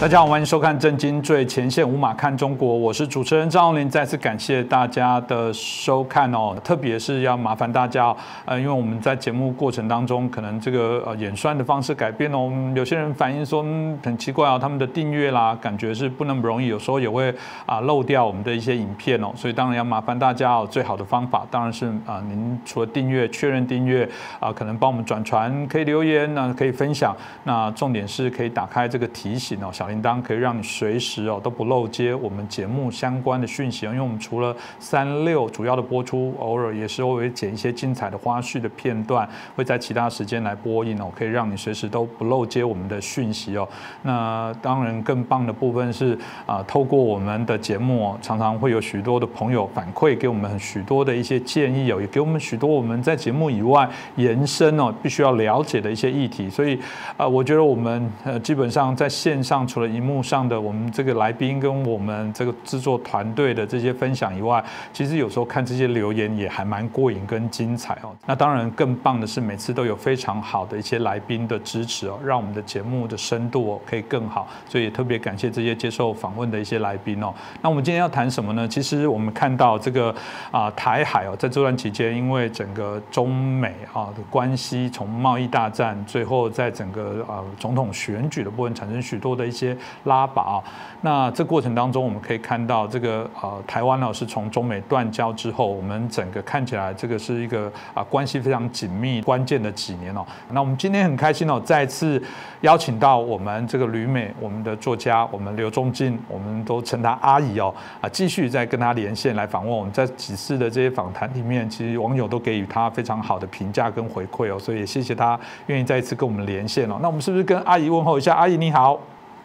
[0.00, 3.88] 大家好，欢迎收看《震惊最前线》，无马看中国，我是主持人张宏林。
[3.88, 13.62] 再次感谢大家的收看哦，特别是要麻烦大家，呃，因为我们在节目过程当中，可能这个呃演算的方式改变哦，有些人反映说
[14.02, 24.06] 很奇怪哦，他们的订阅啦，感觉是不那么容易，有时候也会啊漏掉我们的一些影片哦，所以当然要麻烦大家哦，最好的方法当然是啊，您除了订阅确认订阅
[24.38, 43.68] 啊，可能帮我们转传，可以留言，那可以分享，那重点是可以打开这个提醒哦，铃铛可以让你随时哦都不漏接我们节目相关的讯息因为我们除了三六主要的播出，偶尔也是偶尔剪一些精彩的花絮的片段，会在其他时间来播映哦，可以让你随时都不漏接我们的讯息哦。
[44.02, 56.48] 那当然更棒的部分是啊，透过我们的节目哦，常常会有许多的朋友反馈给我们许多的一些建议哦，也给我们许多我们在节目以外延伸哦必须要了解的一些议题。
[56.48, 56.78] 所以
[57.16, 68.14] 啊，我觉得我们呃基本上在线上除了荧幕上的我们这个来宾跟我们这个制作团队的这些分享以外，其实有时候看这些留言也还蛮过瘾跟精彩哦。
[68.24, 74.46] 那当然更棒的是每次都有非常好的一些来宾的支持哦，让我们的节目的深度可以更好。
[74.68, 77.34] 所以也特别感谢这些接受访问的一些来宾哦。
[77.60, 78.68] 那我们今天要谈什么呢？
[78.68, 80.14] 其实我们看到这个
[80.52, 89.63] 啊台海哦，在这段期间，因为整个中美啊的关系，从贸易大战，最后在整个啊总统选举的部分产生许多的一些。
[89.64, 90.62] 些拉拔，
[91.00, 100.24] 那这过程当中，我们可以看到这个呃，台湾呢是从中美断交之后，我们整个看起来这个是一个啊关系非常紧密、关键的几年哦。
[100.50, 102.22] 那我们今天很开心哦，再次
[102.60, 109.76] 邀请到我们这个旅美我们的作家，我们刘仲进，我们都称他阿姨哦啊，继续再跟他连线来访问。
[109.76, 116.98] 我们在几次的这些访谈里面，其实网友都给予他非常好的评价跟回馈哦，所以也谢谢他愿意再一次跟我们连线哦。
[117.00, 118.34] 那我们是不是跟阿姨问候一下？
[118.34, 118.98] 阿姨你好。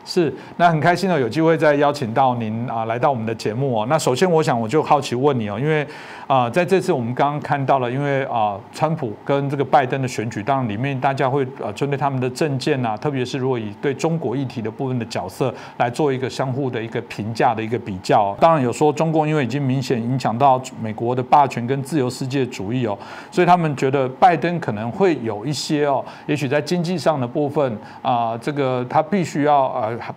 [0.06, 3.86] 是，那很开心哦，有机会再邀请到您啊，来到我们的节目哦。
[3.88, 5.86] 那首先，我想我就好奇问你哦，因为
[6.26, 18.36] 啊，在这次我们刚刚看到了，因为啊，川普跟这个拜登的选举，当然里面大家会呃针对他们的政见啊，特别是如果以对中国议题的部分的角色来做一个相互的一个评价的一个比较。
[18.40, 22.98] 当然有说中共因为已经明显影响到美国的霸权跟自由世界主义哦，
[23.30, 29.66] 所以他们觉得拜登可能会有一些哦，也许在经济上的部分啊，这个他必须要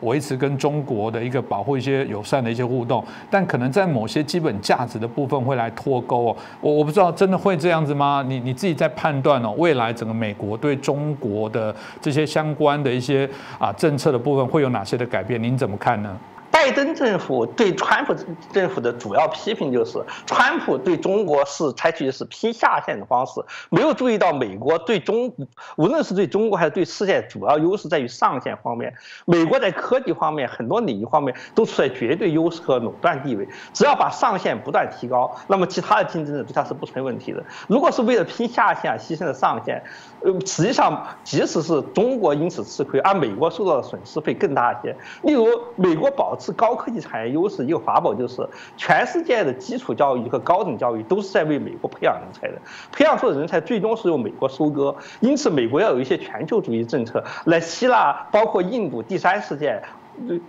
[0.01, 6.37] 维持跟中国的一个保护一些友善的一些互动，但可能在某些基本价值的部分会来脱钩哦。
[6.61, 8.25] 我我不知道真的会这样子吗？
[8.27, 15.43] 你你自己在判断哦，未来整个美国对中国的这些相关的一些啊政策的部分会有哪些的改变？
[15.43, 16.16] 您怎么看呢？
[16.63, 18.15] 拜登政府对川普
[18.53, 25.35] 政府的主要批评就是，川普对中国是采取的是拼下线的方式，没有注意到美国对中，
[25.77, 28.95] 无论是对中国还是对世界，主要优势在于上线方面。
[29.25, 37.43] 美国在科技方面很多领域方面都处在绝对优势和垄断地位，只要把上限不断提高，那么其他的竞争者对它是不成问题的。
[37.67, 39.83] 如果是为了拼下线而牺牲了上限，
[40.25, 44.95] 呃，实际上即使是中国因此吃亏，而美国受到的损失会更大一些。
[45.23, 45.47] 例如，
[45.77, 52.55] 美国保持高科技产业优势一个法宝就是，全世界的基础教育和高等教育都是在为美国培养人才的，
[52.93, 54.95] 培养出的人才最终是由美国收割。
[55.20, 59.83] 因此，美国要有一些全球主义政策来吸纳包括印度、第三世界、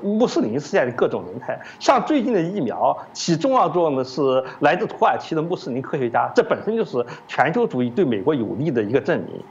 [0.02, 1.60] 穆斯林世界的各种人才。
[1.80, 9.42] 像最近的疫苗，起重要作用的是来自土耳其的穆斯林科学家，这本身就是全球主义对美国有利的一个证明。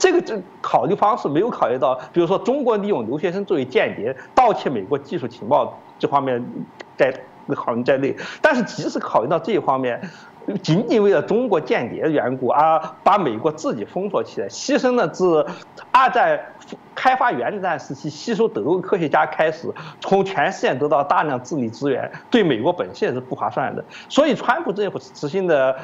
[0.00, 6.42] 这个这考虑方式没有考虑到，比如说中国利用留学生作为间谍盗窃美国技术情报这方面，
[6.96, 7.14] 在
[7.54, 8.16] 考虑在内。
[8.40, 10.00] 但是即使考虑到这一方面，
[10.62, 15.46] 仅仅为了中国间谍的缘故而把美国自己封锁起来，牺牲了自
[15.90, 16.40] 二战。
[16.94, 19.68] 开发原子弹时期吸收德国科学家开始，
[20.00, 23.82] 从全世界得到大量智力资源，对美国本身也是不划算的。
[24.08, 25.74] 所以，川普政府执行的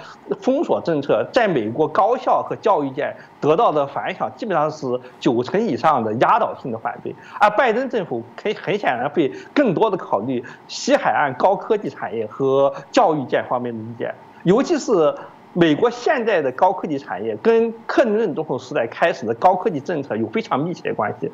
[0.42, 4.86] 封锁政策，在美国高校和教育界得到的反响，基本上是
[5.18, 7.14] 九成以上的压倒性的反对。
[7.40, 14.14] 而拜登政府很很显然会更多的考虑西海岸高科技产业和教育界方面的意见，
[14.46, 15.14] 尤其是。
[15.58, 21.32] 美国现在的高科技产业跟克林顿总统时代开始的高科技政策有非常密切的关系。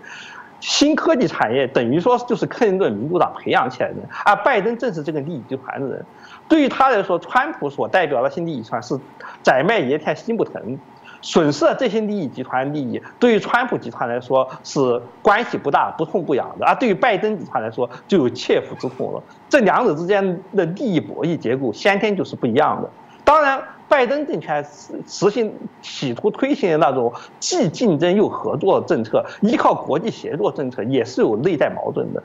[0.60, 6.06] 新科技产业等于说就是克林顿民主党培养起来的，而拜登正是这个利益集团的人。
[6.46, 8.96] 对于他来说，川普所代表的新利益集团是
[9.42, 10.78] 宰卖野田心不疼，
[11.20, 19.20] 损失了这些利益集团利益，对于川普集团来说是关系不大、不痛不痒的；而对于拜登集团来说就有切肤之痛了。
[19.48, 22.88] 这两者之间的利益博弈结构先天就是不一样的。
[23.24, 23.62] 当然。
[23.88, 32.22] 拜登政权实实行企图推行的那种既竞争又合作的政策，依靠国际协作政策也是有内在矛盾的，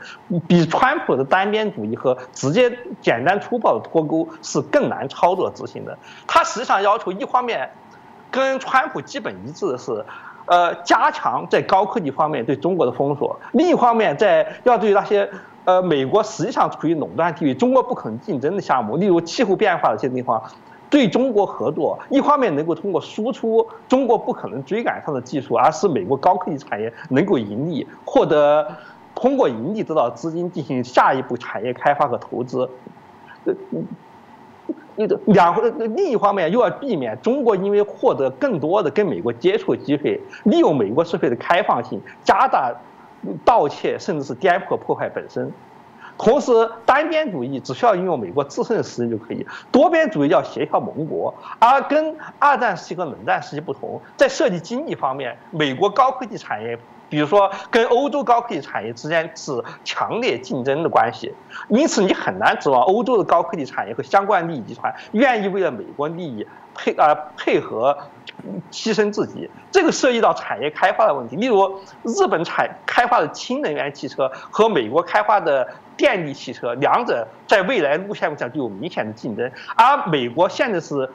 [0.47, 2.71] 比川普的单边主义和直接
[3.01, 5.97] 简单粗暴的脱钩是更难操作执行的。
[6.25, 7.69] 他实际上要求一方面
[8.31, 10.05] 跟川普基本一致的是，
[10.45, 15.29] 呃，加强在高科技方面对中国的封锁；另一方面，在要对那些
[15.65, 20.41] 呃美国实际上处于垄断地位、中国不可能竞争的项目，例如气候变化的一些地方。
[20.89, 28.65] 对中国合作，一方面能够通过输出中国不可能追赶上的技术，而使美国高科技产业能够盈利，获得
[29.13, 32.69] 通过盈利得到资金进行下一步产业开发和投资。
[33.43, 33.53] 呃，
[34.95, 35.55] 那个两
[35.95, 42.73] 另一方面又要避免中国因为获得更多的跟美国接触机会，利用美国社会的开放性加大
[43.45, 45.51] 盗窃甚至是颠覆破坏本身。
[46.17, 46.51] 同时，
[46.85, 51.33] 单边主义只需要运用美国自身的实力就可以；多边主义要协调盟国。
[51.59, 61.33] 而跟二战时期和冷战时期不同，在涉及经济方面，美国高科技产业，比如说跟欧洲高科技产业之间是强烈竞争的关系，
[61.69, 67.95] 因此你很难指望欧洲的高科技产业和相关利益集团愿意为了美国利益配呃配合。
[68.71, 71.35] 牺牲自己，这个涉及到产业开发的问题。
[71.35, 75.67] 例如，日本产开发的氢能源汽车和美国开发的
[75.97, 79.51] 电力汽车，两者在未来路线上就有明显的竞争。
[79.75, 81.09] 而美国现在是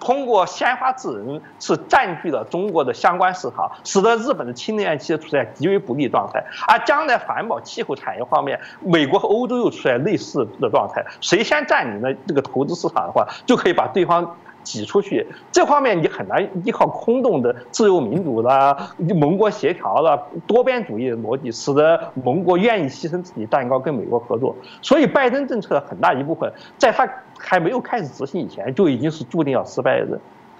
[0.00, 6.44] 通过先发制人，是占据了中国的相关市场，使得日本的氢能源汽车处在极为不利状态。
[6.68, 14.36] 而将来环保气候产业方面，美国和欧洲又处在类似的状态，谁先占领了这个投资市场的话，就可以把对方。
[14.64, 24.56] 挤出去，这方面你很难依靠空洞的自由民主啦、盟国协调啦、多边主义的逻辑，使得盟国愿意牺牲自己蛋糕跟美国合作。
[24.82, 27.08] 所以，拜登政策很大一部分，在他
[27.38, 30.18] 还没有开始执行以前，就已经是注定要失败的。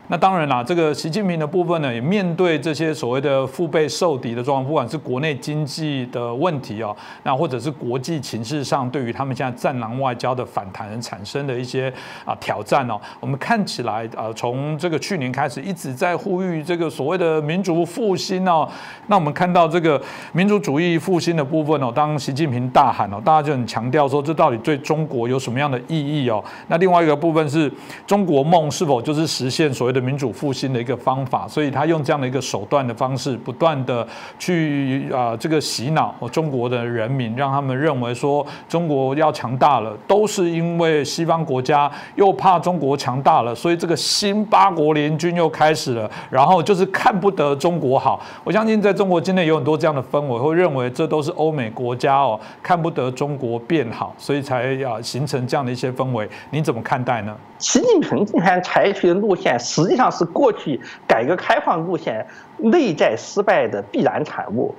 [0.09, 11.91] 那当然啦，这个习近平的部分呢，也面对这些所谓的腹背受敌的状况，不管是国内经济的问题哦，那或者是国际情势上对于他们现在战狼外交的反弹产生的一些
[12.27, 18.69] 啊挑战哦，我们看起来呃，从这个去年开始一直在呼吁这个所谓的民族复兴哦，
[19.07, 19.99] 那我们看到这个
[20.33, 26.45] 民族主义复兴的部分哦，当习近平大喊哦，大家就很强调说这到底对中国有什么样的意义哦？
[26.69, 27.73] 那另外一个部分是
[28.07, 34.07] 中国梦是否就是实现所谓的民主复兴的一个方法，所以他用这样的一个手段的方式，不断的
[34.39, 48.21] 去啊这个洗脑中国的人民，让他们认为说中国要强大了，都是因为西方国家又怕中国强大了，所以这个新八国联军又开始了，然后就是看不得中国好。
[48.43, 56.29] 我相信在中国境内有很多这样的氛围，会认为这都是欧美国家哦看不得中国变好，所以才要形成这样的一些氛围。
[56.51, 57.37] 你怎么看待呢？
[57.59, 62.27] 习近平今天采取的路线，实际上是过去改革开放路线
[62.59, 64.75] 内在失败的必然产物。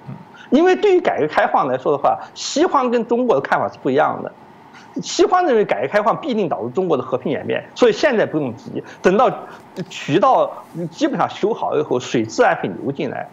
[0.52, 4.32] 因为对于改革开放来说的话，西方跟中国的看法是不一样的。
[5.02, 9.30] 西方认为改革开放必定导致中国的和平演变，所以现在不用急，等到
[9.90, 13.28] 渠道基本上修好了以后，水自然会流进来。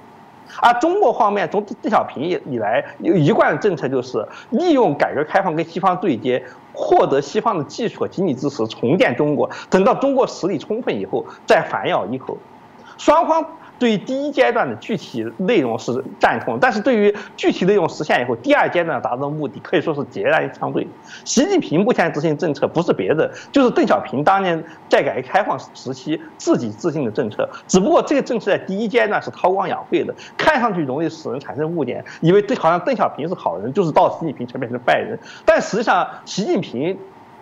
[0.60, 9.48] 而中国方面从邓小平以以来一贯的政策就是利用改革开放跟西方对接，获得西方的技术和经济支持，重建中国。
[9.70, 12.36] 等到中国实力充分以后，再反咬一口。
[12.98, 13.44] 双方。
[13.82, 20.86] 对于第一阶段的具体内容是赞同，但是对于具体内容实现以后，第二阶段达到的目的可以说是截然相对。
[21.24, 35.18] 习近平目前执行政策不是别的，就是邓小平当年在改革开放时期自己制定的政策，只不过这个政策在第一阶段是韬光养晦的，看上去容易使人产生误解，以为好像邓小平是好人，就是到习近平才变成坏人。
[35.44, 36.96] 但实际上，习近平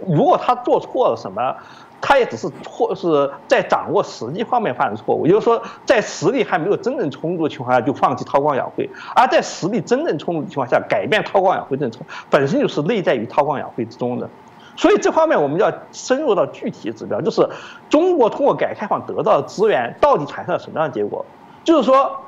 [0.09, 1.55] 如果他做错了什么？
[2.01, 14.29] 他也只是或是在掌握实际方面犯的错误，也就是说，在实力还没有真正充足的情况下就放弃韬光养晦，而在实力真正充足的情况下改变韬光养晦政策，本身就是内在于韬光养晦之中的。
[14.77, 17.47] 所以这方面我们要深入到具体指标，就是
[17.91, 21.23] 中国通过改革开放得到的资源到底产生了什么样的结果？
[21.65, 22.19] 就是说，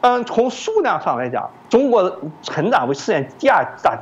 [0.00, 3.98] 嗯，从数量上来讲，中国成长为世界第二大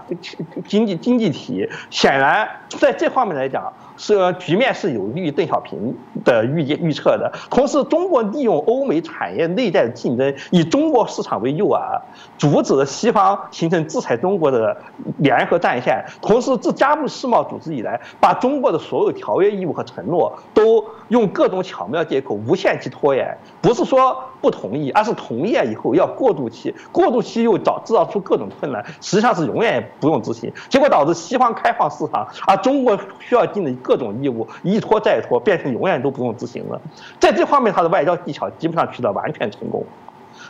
[0.66, 3.72] 经济经济体，显然在这方面来讲。
[3.96, 7.32] 是局面是有利于邓小平的预见预测的。
[7.48, 12.00] 同时，中国利用欧美产业内在的竞争，以中国市场为诱饵，
[12.36, 14.76] 阻止了西方形成制裁中国的
[15.18, 16.04] 联合战线。
[16.20, 23.38] 同时，自加入世贸组织以来，把中国的所有条约义务和承诺都用各种巧妙借口无限期拖延。
[23.62, 30.52] 不是说不同意，而是同意了以后要过渡期，过渡期又找制造出各种困难，实际上是永远也不用执行。
[30.68, 33.74] 结果导致西方开放市场，而中国需要尽的。
[33.82, 36.80] 各种义务一拖再拖，变成永远都不用执行了。
[37.18, 39.84] 在这方面，他的外交技巧基本上取得完全成功。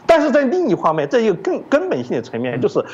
[0.06, 2.84] 但是在另一方面，在一个更根本性的层面，就是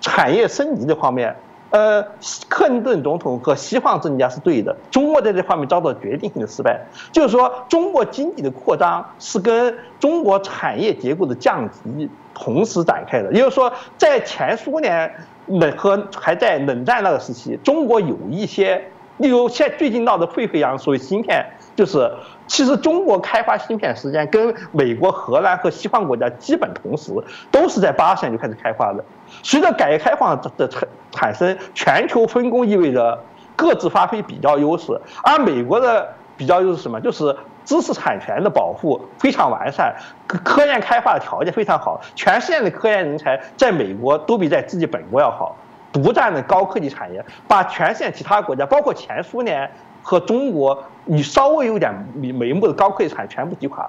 [0.00, 1.34] 产业升级这方面，
[1.70, 2.02] 呃，
[2.48, 4.74] 克林顿总统和西方政治家是对的。
[4.90, 6.80] 中国在这方面遭到决定性的失败，
[7.12, 13.32] 就是说，中国经济的扩张是跟中国产业结构的降级同时展开的。
[13.32, 15.12] 也就是说，在前苏联
[15.46, 18.82] 冷和还在冷战那个时期，中国有一些。
[19.18, 21.42] 例如，现最近闹得沸沸扬扬，所谓芯片，
[21.76, 22.10] 就是
[22.46, 27.12] 其实中国开发芯片时间跟美国、荷兰和西方国家基本同时，
[27.50, 29.04] 都是在八十年就开始开发的。
[29.42, 33.22] 随着改革开放的产产生，全球分工意味着
[33.54, 34.98] 各自发挥比较优势。
[35.22, 37.00] 而美国的比较优势什么？
[37.00, 39.94] 就是知识产权的保护非常完善，
[40.26, 45.56] 科研开发的条件非常好，全世界的科研人才在美国都比在自己本国要好。
[45.96, 49.70] 独占的高科技产业，把全世界其他国家，包括前苏联
[50.02, 53.88] 和中国，你稍微有点眉目的高科技产业全部击垮。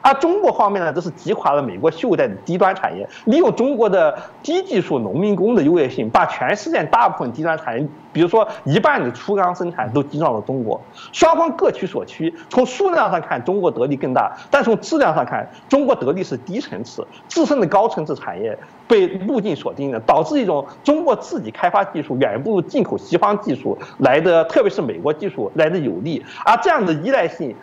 [0.00, 10.80] 而中国方面呢，则是击垮了美国秀带的低端产业，利用中国的低技术农民工的优越性，把全世界大部分低端产业，比如说一半的粗钢生产，都集中到了中国。
[11.12, 12.32] 双方各取所需。
[12.48, 18.56] 从数量上看，中国得利更大；但从质量上看，中国得利是低层次，自身的高层次产业
[18.88, 26.24] 被路径锁定了，导致一种中国自己开发技术远不如进口西方技术来的，特别是美国技术来的有利。
[26.44, 27.54] 而这样的依赖性。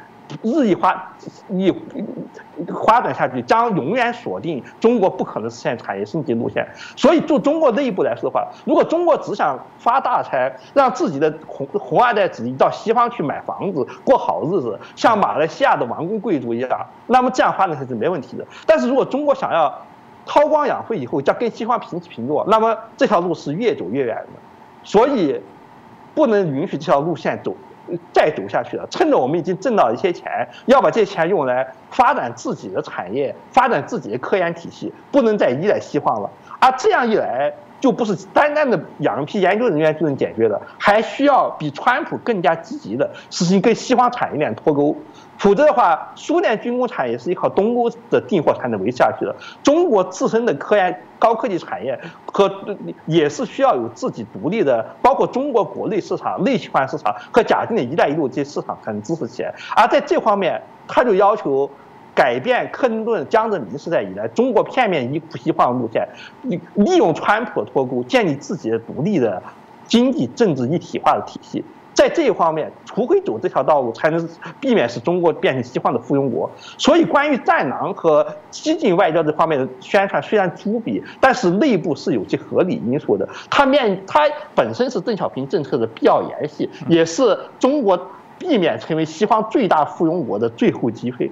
[0.44, 1.14] 日益发，
[1.48, 1.74] 你
[2.86, 6.68] 发展下去，将永远锁定中国不可能实现产业升级路线。
[6.96, 18.46] 所以，就中国内部来说的话，如果中国只想发大财，让自己的红红二代子弟到西方去买房子、过好日子，像马来西亚的王公贵族一样，那么这样发展下去没问题的。
[18.66, 19.74] 但是如果中国想要
[20.26, 24.40] 韬光养晦以后，将跟西方平起平坐，那么这条路是越走越远的。
[24.84, 25.42] 所以，
[26.14, 27.56] 不能允许这条路线走。
[28.14, 36.30] 再赌下去了，趁着我们已经挣到一些钱，要把这些钱用来发展自己的产业，发展自己的科研体系，不能再依赖西方了。
[36.60, 44.96] 而这样一来，就不是单单的养一批研究人员就能解决的，还需要比川普更加积极的实行跟西方产业链脱钩。
[45.38, 49.34] 否则的话，苏联军工产业是依靠东欧的订货才能维持下去的。
[49.64, 52.52] 中国自身的科研高科技产业和
[53.06, 59.56] 也是需要有自己独立的，包括中国国内市场、内循环市场和假定的一带一路这些市场才能支持起来。
[59.78, 61.70] 而在这方面，他就要求
[62.20, 66.06] 改变克林顿、江泽民时代以来中国片面一不西方路线，
[66.42, 69.42] 利利用川普脱钩，建立自己的独立的
[69.88, 71.64] 经济政治一体化的体系。
[71.94, 76.52] 在这一方面，除非走这条道路，才能避免使中国变成西方的附庸国。
[76.78, 83.26] 所以，关于战狼和激进外交这方面的宣传虽然粗鄙，但是内部是有其合理因素的。
[83.50, 87.98] 它面它本身是邓小平政策的必要延续，也是中国
[88.38, 91.32] 避免成为西方最大附庸国的最后机会。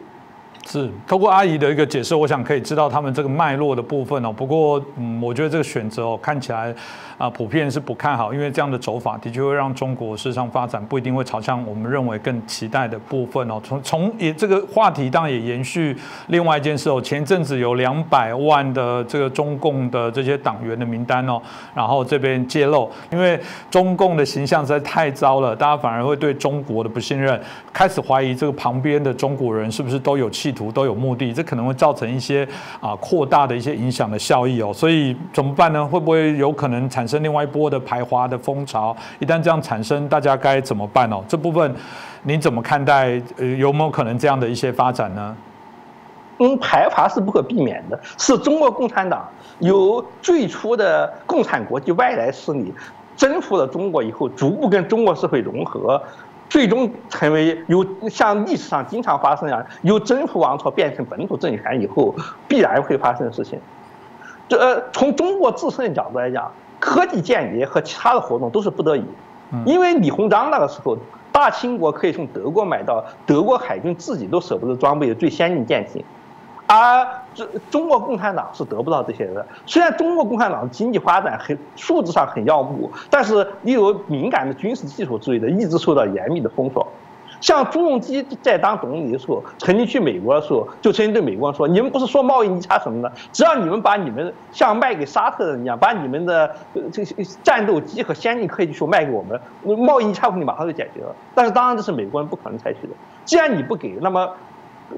[0.70, 4.34] 是通过阿姨的一个解释，我想可以知道他们这个脉络的部分哦。
[4.34, 6.76] 不过，嗯，我觉得这个选择哦，看起来
[7.18, 13.62] 啊，普遍是不看好，因为这样的走法的确会让中国市场发展不一定会朝向我们认为更期待的部分哦。
[13.64, 15.96] 从从也这个话题当然也延续
[16.28, 21.42] 另外一件事哦，前阵子有两百万的这个中共的这些党员的名单哦，
[21.74, 23.40] 然后这边揭露，因为
[23.72, 27.40] 中共的形象实在太糟了，大家反而会对中国的不信任，
[27.72, 30.54] 开始怀疑这个旁边的中国人是不是都有气。
[30.58, 32.48] 图都有目的，这可能会造成一些
[32.82, 35.86] 啊扩大的一些影响的效益哦，所以怎么办呢？
[35.86, 38.96] 会不会有可能产生另外一波的排华的风潮？
[39.20, 41.24] 一旦这样产生，大家该怎么办哦？
[41.28, 41.76] 这部分
[42.24, 43.22] 你怎么看待？
[43.38, 45.38] 呃，有没有可能这样的一些发展呢？
[46.40, 49.28] 嗯，排华是不可避免的，是中国共产党
[49.60, 52.74] 由最初的共产国际外来势力
[53.16, 56.02] 征服了中国以后，逐步跟中国社会融合。
[56.50, 62.16] 最终成为由像历史上经常发生一样，由征服王朝变成本土政权以后
[62.48, 63.60] 必然会发生的事情。
[64.48, 69.04] 这呃，从中国自身的角度来讲，科技间谍和其他的活动都是不得已，
[69.66, 70.98] 因为李鸿章那个时候，
[71.34, 76.04] 大清国可以从德国买到德国海军自己都舍不得装备的最先进舰艇。
[76.66, 77.06] 而
[77.38, 79.46] 中中国共产党是得不到这些的。
[79.66, 86.86] 虽然中国共产党经济发展很数字上很耀目，但是例如敏感的军事技术之类的，一直受到严密的封锁。
[87.40, 93.12] 像朱镕基在当总理的时候，曾经去美国的时候，就曾经对美国人说：“你们不是说贸易逆差什么的？
[93.32, 96.56] 只要你们把你们像卖给沙特人一样，把你们的
[96.92, 99.40] 这些战斗机和先进科技技术卖给我们，
[99.78, 102.94] 贸易逆差问题马上就解决了。”但是当然这是美国人不可能采取的。
[103.24, 104.28] 既然你不给，那么。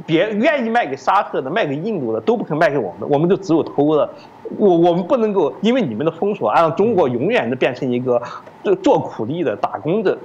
[0.05, 4.09] 别愿意卖给沙特的、卖给印度的都不肯卖给我们，我们就只有偷了。
[4.57, 8.21] 我我们不能够因为你们的封锁，让中国永远的变成一个
[8.63, 10.17] 做做苦力的、打工的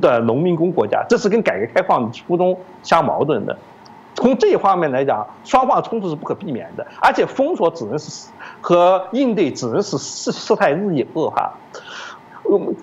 [0.00, 3.56] 的农民工国家，这是跟改革开放的初衷相矛盾的。
[4.14, 8.28] 从这一方面来讲，双方冲突是不可避免的，而且封锁只能是
[8.60, 11.52] 和应对只能是事事态日益恶化。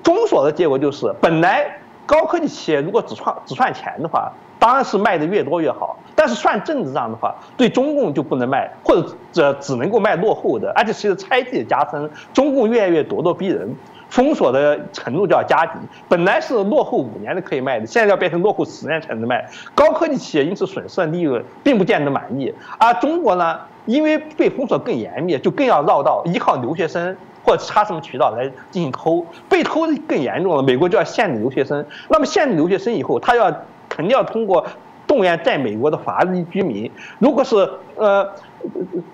[0.04, 4.32] 封锁的结果就是，本来高科技企业如果只赚只赚钱的话。
[4.64, 8.96] 当然是卖的越多越好，但是算政治上的话，对中共就不能卖，或
[9.34, 13.76] 者只能够卖落后的，而且随着猜忌的加深，中共越来越咄咄逼人，
[14.08, 15.74] 封锁的程度就要加急。
[16.08, 19.46] 本来是落后五年的可以卖的，现在要变成落后十年才能卖。
[19.76, 30.64] 高科技企业因此损失的利润并不见得满意，而中国呢，因为被封锁更严密，就更要绕道，依靠留学生或者其他什么渠道来进行偷，被偷的更严重了。
[30.64, 33.54] 美国就要限制留学生，那么限制留学生以后，他要。
[33.96, 34.66] 肯定要通过
[35.06, 36.90] 动员在美国的华裔居民，
[37.20, 38.28] 如果是呃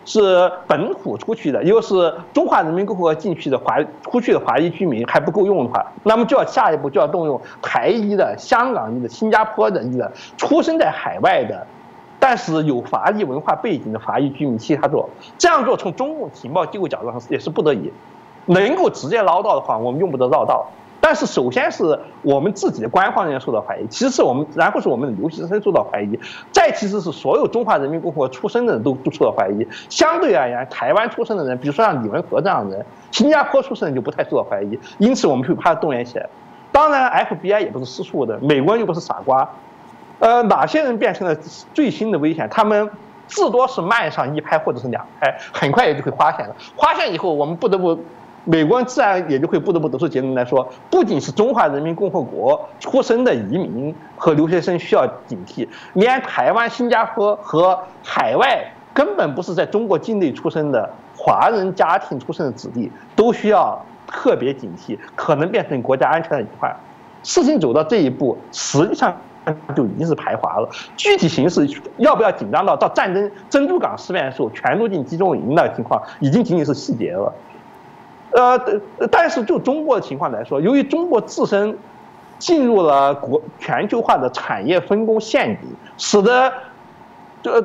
[0.06, 11.68] 是本土出去的，又是中华人民共和国进去的华出去的华裔居民还不够用的话，那么就要下一步就要动用台裔的、香港裔的、新加坡的裔的，出生在海外的，
[12.20, 15.10] 但是有华裔文化背景的华裔居民替他做。
[15.38, 17.92] 这样做从中共情报机构角度上也是不得已，
[18.46, 20.68] 能够直接捞到的话，我们用不得绕道。
[21.02, 26.20] 但是首先是我们自己的官方人员受到怀疑，其次是我们，然后是我们的留学生受到怀疑，
[26.52, 29.66] 再其次是所有中华人民共和国出生的人都都受到怀疑。
[29.90, 36.28] 相对而言，台湾出生的人，比如说像李文和这样的人，新加坡出生的就不太受到怀疑，因此我们会怕动员起来。
[36.72, 39.50] 当然，FBI 也不是吃素的，美国人又不是傻瓜，
[40.20, 41.36] 呃，哪些人变成了
[41.74, 42.48] 最新的危险？
[42.52, 42.90] 他们
[43.28, 46.56] 至多是慢上一拍或者是两拍，很快也就会发现了。
[46.78, 47.98] 发现以后，我们不得不。
[48.46, 58.64] 美国人自然也就会不得不得出结论来说，不仅是中华人民共和国出生的移民和留学生需要警惕，连台湾、新加坡和海外
[58.94, 66.76] 根本不是在中国境内出生的华人家庭出生的子弟都需要特别警惕，可能变成国家安全的隐患。
[67.22, 69.16] 事情走到这一步，实际上
[69.76, 70.70] 就已经是排华了。
[70.96, 77.32] 具体形势要不要紧张到到战争珍珠港事变的时候全都进集中营那个情况，已经仅仅是细节了。
[78.32, 78.60] 呃，
[79.12, 81.78] 但是就中国的情况来说，由于中国自身
[82.38, 86.52] 进入了国全球化的产业分工陷阱，使得
[87.42, 87.64] 这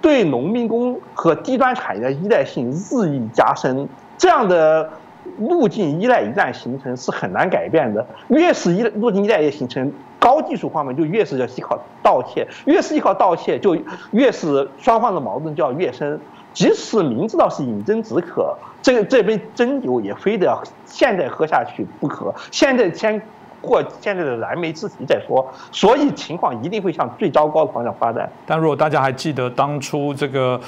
[0.00, 3.88] 对农民工和低端产业的依赖性日益加深，
[4.18, 4.90] 这样的
[5.38, 8.04] 路径依赖一旦形成是很难改变的。
[8.28, 13.76] 越是依路径依赖越形成，高技术方面就越是要依靠盗窃，越是依靠盗窃，就
[14.10, 16.20] 越是双方的矛盾就要越深。
[16.54, 22.32] 即使明知道是饮鸩止渴，这这杯真酒也非得要现在喝下去不可。
[22.50, 23.20] 现在先
[23.60, 28.30] 过现在的燃眉之急再说，所以情况一定会向最糟糕的方向发展。
[28.46, 30.58] 但如果大家还记得当初这个。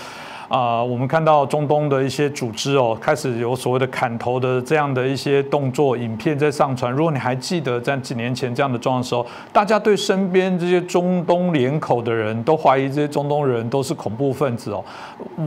[0.48, 6.92] 啊，我们看到中东的一些组织哦，开始有所谓的砍头的这样的一些动作影片在上传。
[6.92, 14.84] 如果你还记得在几年前这样的状况时候，大家对身边这些中东脸口的人都怀疑这些中东人都是恐怖分子哦。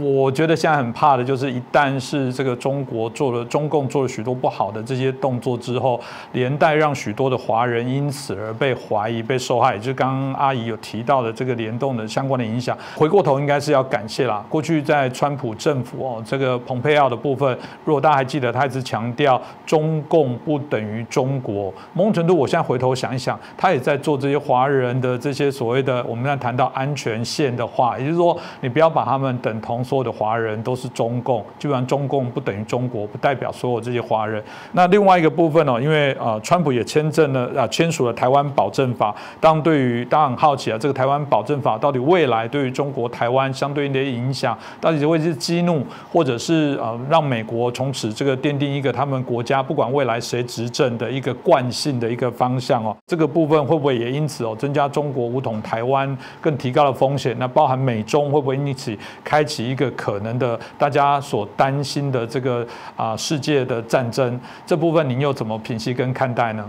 [0.01, 5.97] 我觉得现在很怕的就是，一旦是这个中国做了中共做了许多不好的这些动作之后，
[6.33, 12.77] 连带让许多的华人因此而被怀疑、被受害，就刚刚阿姨有提到的这个联动的相关的影响。
[12.95, 14.83] 回过头应该是要感谢啦，过去。
[14.89, 21.71] 在川普政府哦，这个蓬佩奥的部分，如果大家还记得，他一直强调中共不等于中国。
[21.93, 34.43] 某种程度，我现在回头想一想，他也在做这些华人的这些所谓的我们在谈到安全线的话，也就是说，你不要把他们等同所有的华人都是中共，基本上中共不等于中国，不代表所有这些华人。
[34.71, 39.15] 那另外一个部分呢，因为呃，川普也签证了啊，签署了台湾保证法。
[39.39, 44.57] 当对于大家很好奇啊，这个台湾保证法到底未来对于中国台湾相对应的影响？
[44.81, 52.95] 到底会是激怒，或者是呃让美国从此这个奠定一个他们国家不管未来谁执政的一个惯性的一个方向哦？
[53.07, 57.35] 这个部分会不会也因此哦增加中国武统台湾更提高了风险？
[57.39, 62.65] 那包含美中会不会因此开启一个可能的大家所担心的这个
[62.95, 64.39] 啊世界的战争？
[64.65, 66.65] 这部分您又怎么平息跟看待呢？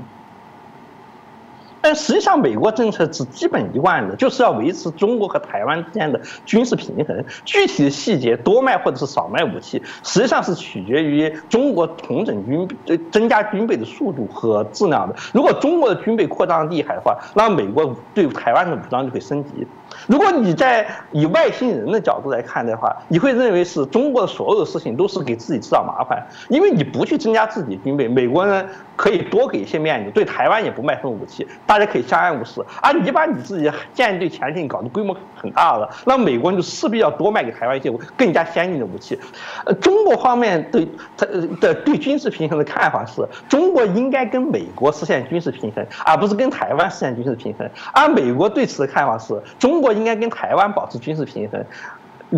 [1.83, 7.25] 但实际上，美国政策是基本一贯的，就是要维持中国和台湾之间的军事平衡。
[7.45, 15.15] 具体的细节，多卖或者是少卖武器，实际上是取决于中国重整军呃增加军备的速度和质量的。
[15.33, 19.67] 如果中国的军备扩张厉害的话，那美国对台湾的武装就会升级。
[20.07, 28.67] 如果你在以外星人的角度来看的话，你会认为是中国的所有的事情都是给自己制造麻烦，因为你不去增加自己军备，美国人
[28.97, 32.65] 可以多给一些面子，对台湾也不卖什么武器，大家可以相安无事。
[32.81, 39.19] 而你把你自己舰队潜艇搞得规模很大了，那美国人就势必要多卖给台湾一些更加先进的武器。
[39.67, 41.27] 呃，中国方面对他
[41.61, 47.69] 的对军事平衡的看法是，中国应该跟美国实现军事平衡，而不是跟台湾实现军事平衡。
[47.93, 49.90] 而美国对此的看法是，中国。
[49.93, 51.65] 应该跟台湾保持军事平衡，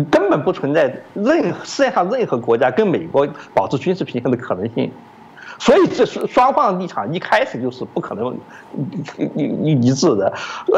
[0.09, 4.91] 根本不存在任世界上任何国家跟美国保持军事平衡的可能性，
[5.59, 8.35] 所以这是双方立场一开始就是不可能
[9.35, 10.33] 一一致的。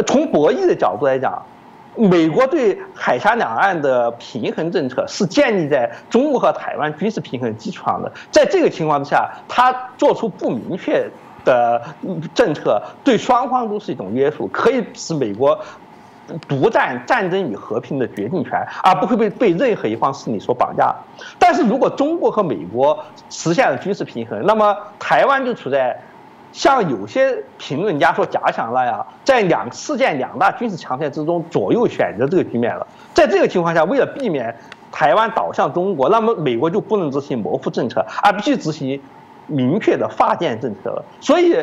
[0.06, 1.42] 从博弈的角度来讲，
[1.96, 8.12] 美国对海峡两岸的平衡政策是建立在中国和台湾军事平衡基础上的。
[8.32, 11.10] 在这个情况之下，他做出不明确
[11.46, 11.82] 的
[12.34, 15.58] 政策，对双方都是一种约束，可以使美国。
[16.48, 18.52] 独占战争与和平的决定权，
[18.84, 20.96] 而不会被被任何一方势力所绑架。
[21.38, 22.98] 但是如果中国和美国
[23.30, 26.00] 实现了军事平衡，那么台湾就处在
[26.52, 32.88] 像有些评论家说假想那样，在两世界两大军事强权之中左右选择这个局面了。
[33.14, 34.56] 在这个情况下，为了避免
[34.92, 39.02] 台湾倒向中国，那么美国就不能执行模糊政策，而必须执行
[39.48, 41.04] 明确的发建政策了。
[41.20, 41.58] 所以，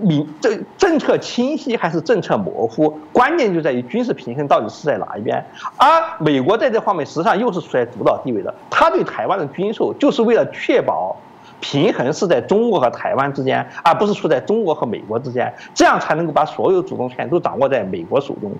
[0.00, 5.44] 明这政策清晰还是政策模糊，关键就在于军事平衡到底是在哪一边。
[5.76, 5.86] 而
[6.18, 11.16] 美国在这方面实际上又是处在主导地位的，他对台湾的军售就是为了确保
[11.60, 18.52] 平衡是在中国和台湾之间，而不是处在中国和美国之间，这样才能够把所有主动权都掌握在美国手中。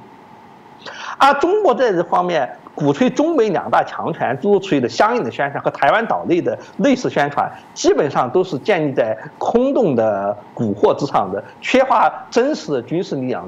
[1.18, 2.57] 而中国在这方面。
[2.75, 13.47] 鼓吹中美两大强权诸如此类的相应的宣传和台湾岛内的类似宣传，基本上都是建立在空洞的蛊惑之上的，缺乏真实的军事力量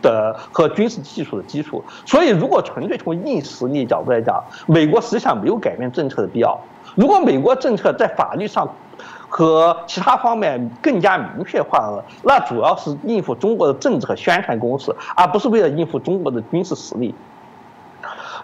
[0.00, 1.84] 的和军事技术的基础。
[2.06, 6.58] 所以，如果纯粹从硬实力角度来讲，美国实际上没有改变政策的必要。
[6.94, 8.68] 如果美国政策在法律上
[9.28, 17.14] 和其他方面更加明确化了，那主要是应付中国的政治和宣传攻势，而不是为了应付中国的军事实力。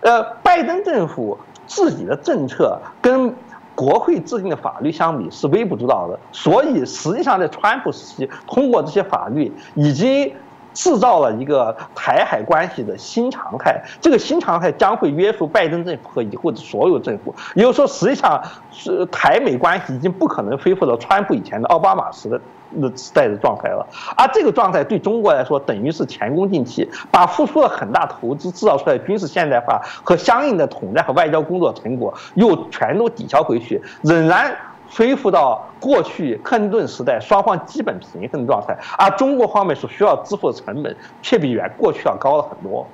[0.01, 3.35] 呃，拜登政府自己的政策跟
[3.75, 10.33] 国会制定的法律相比是微不足道的，所以实际上在川普时期通过这些法律已经
[10.75, 13.81] 制造了一个台海关系的新常态。
[14.01, 17.35] 这个新常态将会约束拜登政府和以后的所有政府。
[17.55, 18.43] 也就是说，实际上
[18.73, 22.41] 是台美关系已经不可能恢复到川普以前的奥巴马时的
[22.71, 23.87] 那时代的状态了。
[24.17, 34.55] 而这个状态对中国来说，等于是前功尽弃，把付出了很大投资制造出来军事现代化和相应的统战和外交工作成果，又全都抵消回去，仍然。
[34.91, 42.87] 恢复到过去克林顿时代双方基本平衡的状态，而中国方面所需要支付的成本却比原过去要高了很多。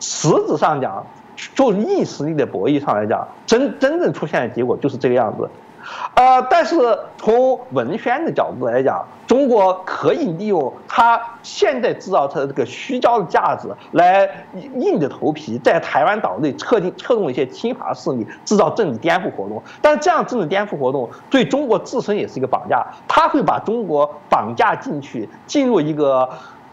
[0.00, 1.06] 实质上讲，
[1.54, 5.48] 就硬实力的博弈上来讲，真真正出现的结果就是这个样子。
[6.14, 6.76] 呃，但是
[7.16, 19.62] 从文宣的角度来讲，中国可以利用它现在制造它的这个虚焦的价值，来硬着头皮在台湾岛内策定策动一些亲华势力，制造政治颠覆活动。
[19.80, 26.28] 但是这样政治颠覆活动对中国自身也是一个绑架，它会把中国绑架进去，进入一个。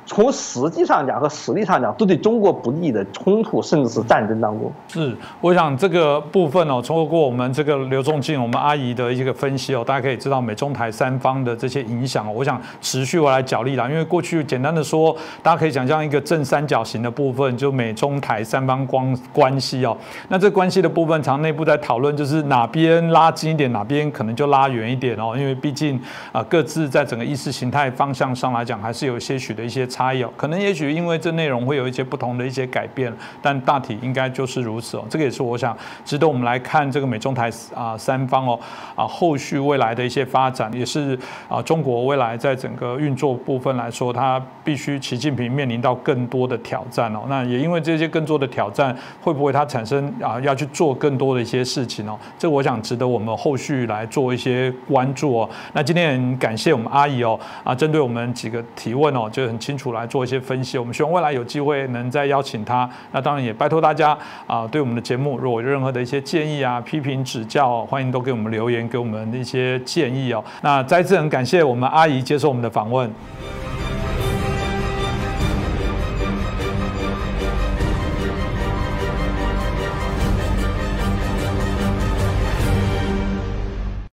[0.06, 4.72] 从实际上讲和实力上讲，都对中国不利的冲突，甚至是战争当中。
[4.88, 12.34] 是，我想这个部分哦，通过我们这个刘仲敬我们阿姨的一个分析哦，大家可以知道美中台三方的这些影响。
[12.36, 19.96] 我想持续我来角力啦，因为过去简单的说，大家可以想象一个正三角形的部分，就美中台三方关关系哦。
[20.28, 25.34] 那这关系的部分，常内部在讨论，就是哪边拉近一点，哪边可能就拉远一点哦。
[25.38, 25.98] 因为毕竟
[26.34, 29.88] 啊，各自在整个意识形态方向上来讲，还是有些许的一些。
[29.94, 33.14] 差异哦，可能也许因为这内容会有一些不同的一些改变，
[33.44, 35.06] 但大体应该就是如此哦。
[35.08, 38.60] 这个也是我想值得我们来看这个美中台啊三方哦
[38.96, 41.16] 啊后续未来的一些发展，也是
[41.48, 47.20] 啊中国未来在整个运作部分来说，它必须习近平面临到更多的挑战哦。
[47.30, 52.18] 那也因为这些更多的挑战，会不会它产生啊要去做更多的一些事情哦？
[52.40, 55.50] 这我想值得我们后续来做一些关注哦。
[55.74, 59.83] 那今天很感谢我们阿姨哦啊，针对我们几个提问哦，就很清楚。
[59.92, 62.90] 来做一些分析，我们希望未来有机会能再邀请他。
[63.12, 64.18] 那当然也拜托大家
[64.48, 70.42] 啊，对我们的节目如果有任何的一些建议啊、批评指教，欢迎都给我们留言，给我们一些建议哦。
[70.62, 73.12] 那再次很感谢我们阿姨接受我们的访问。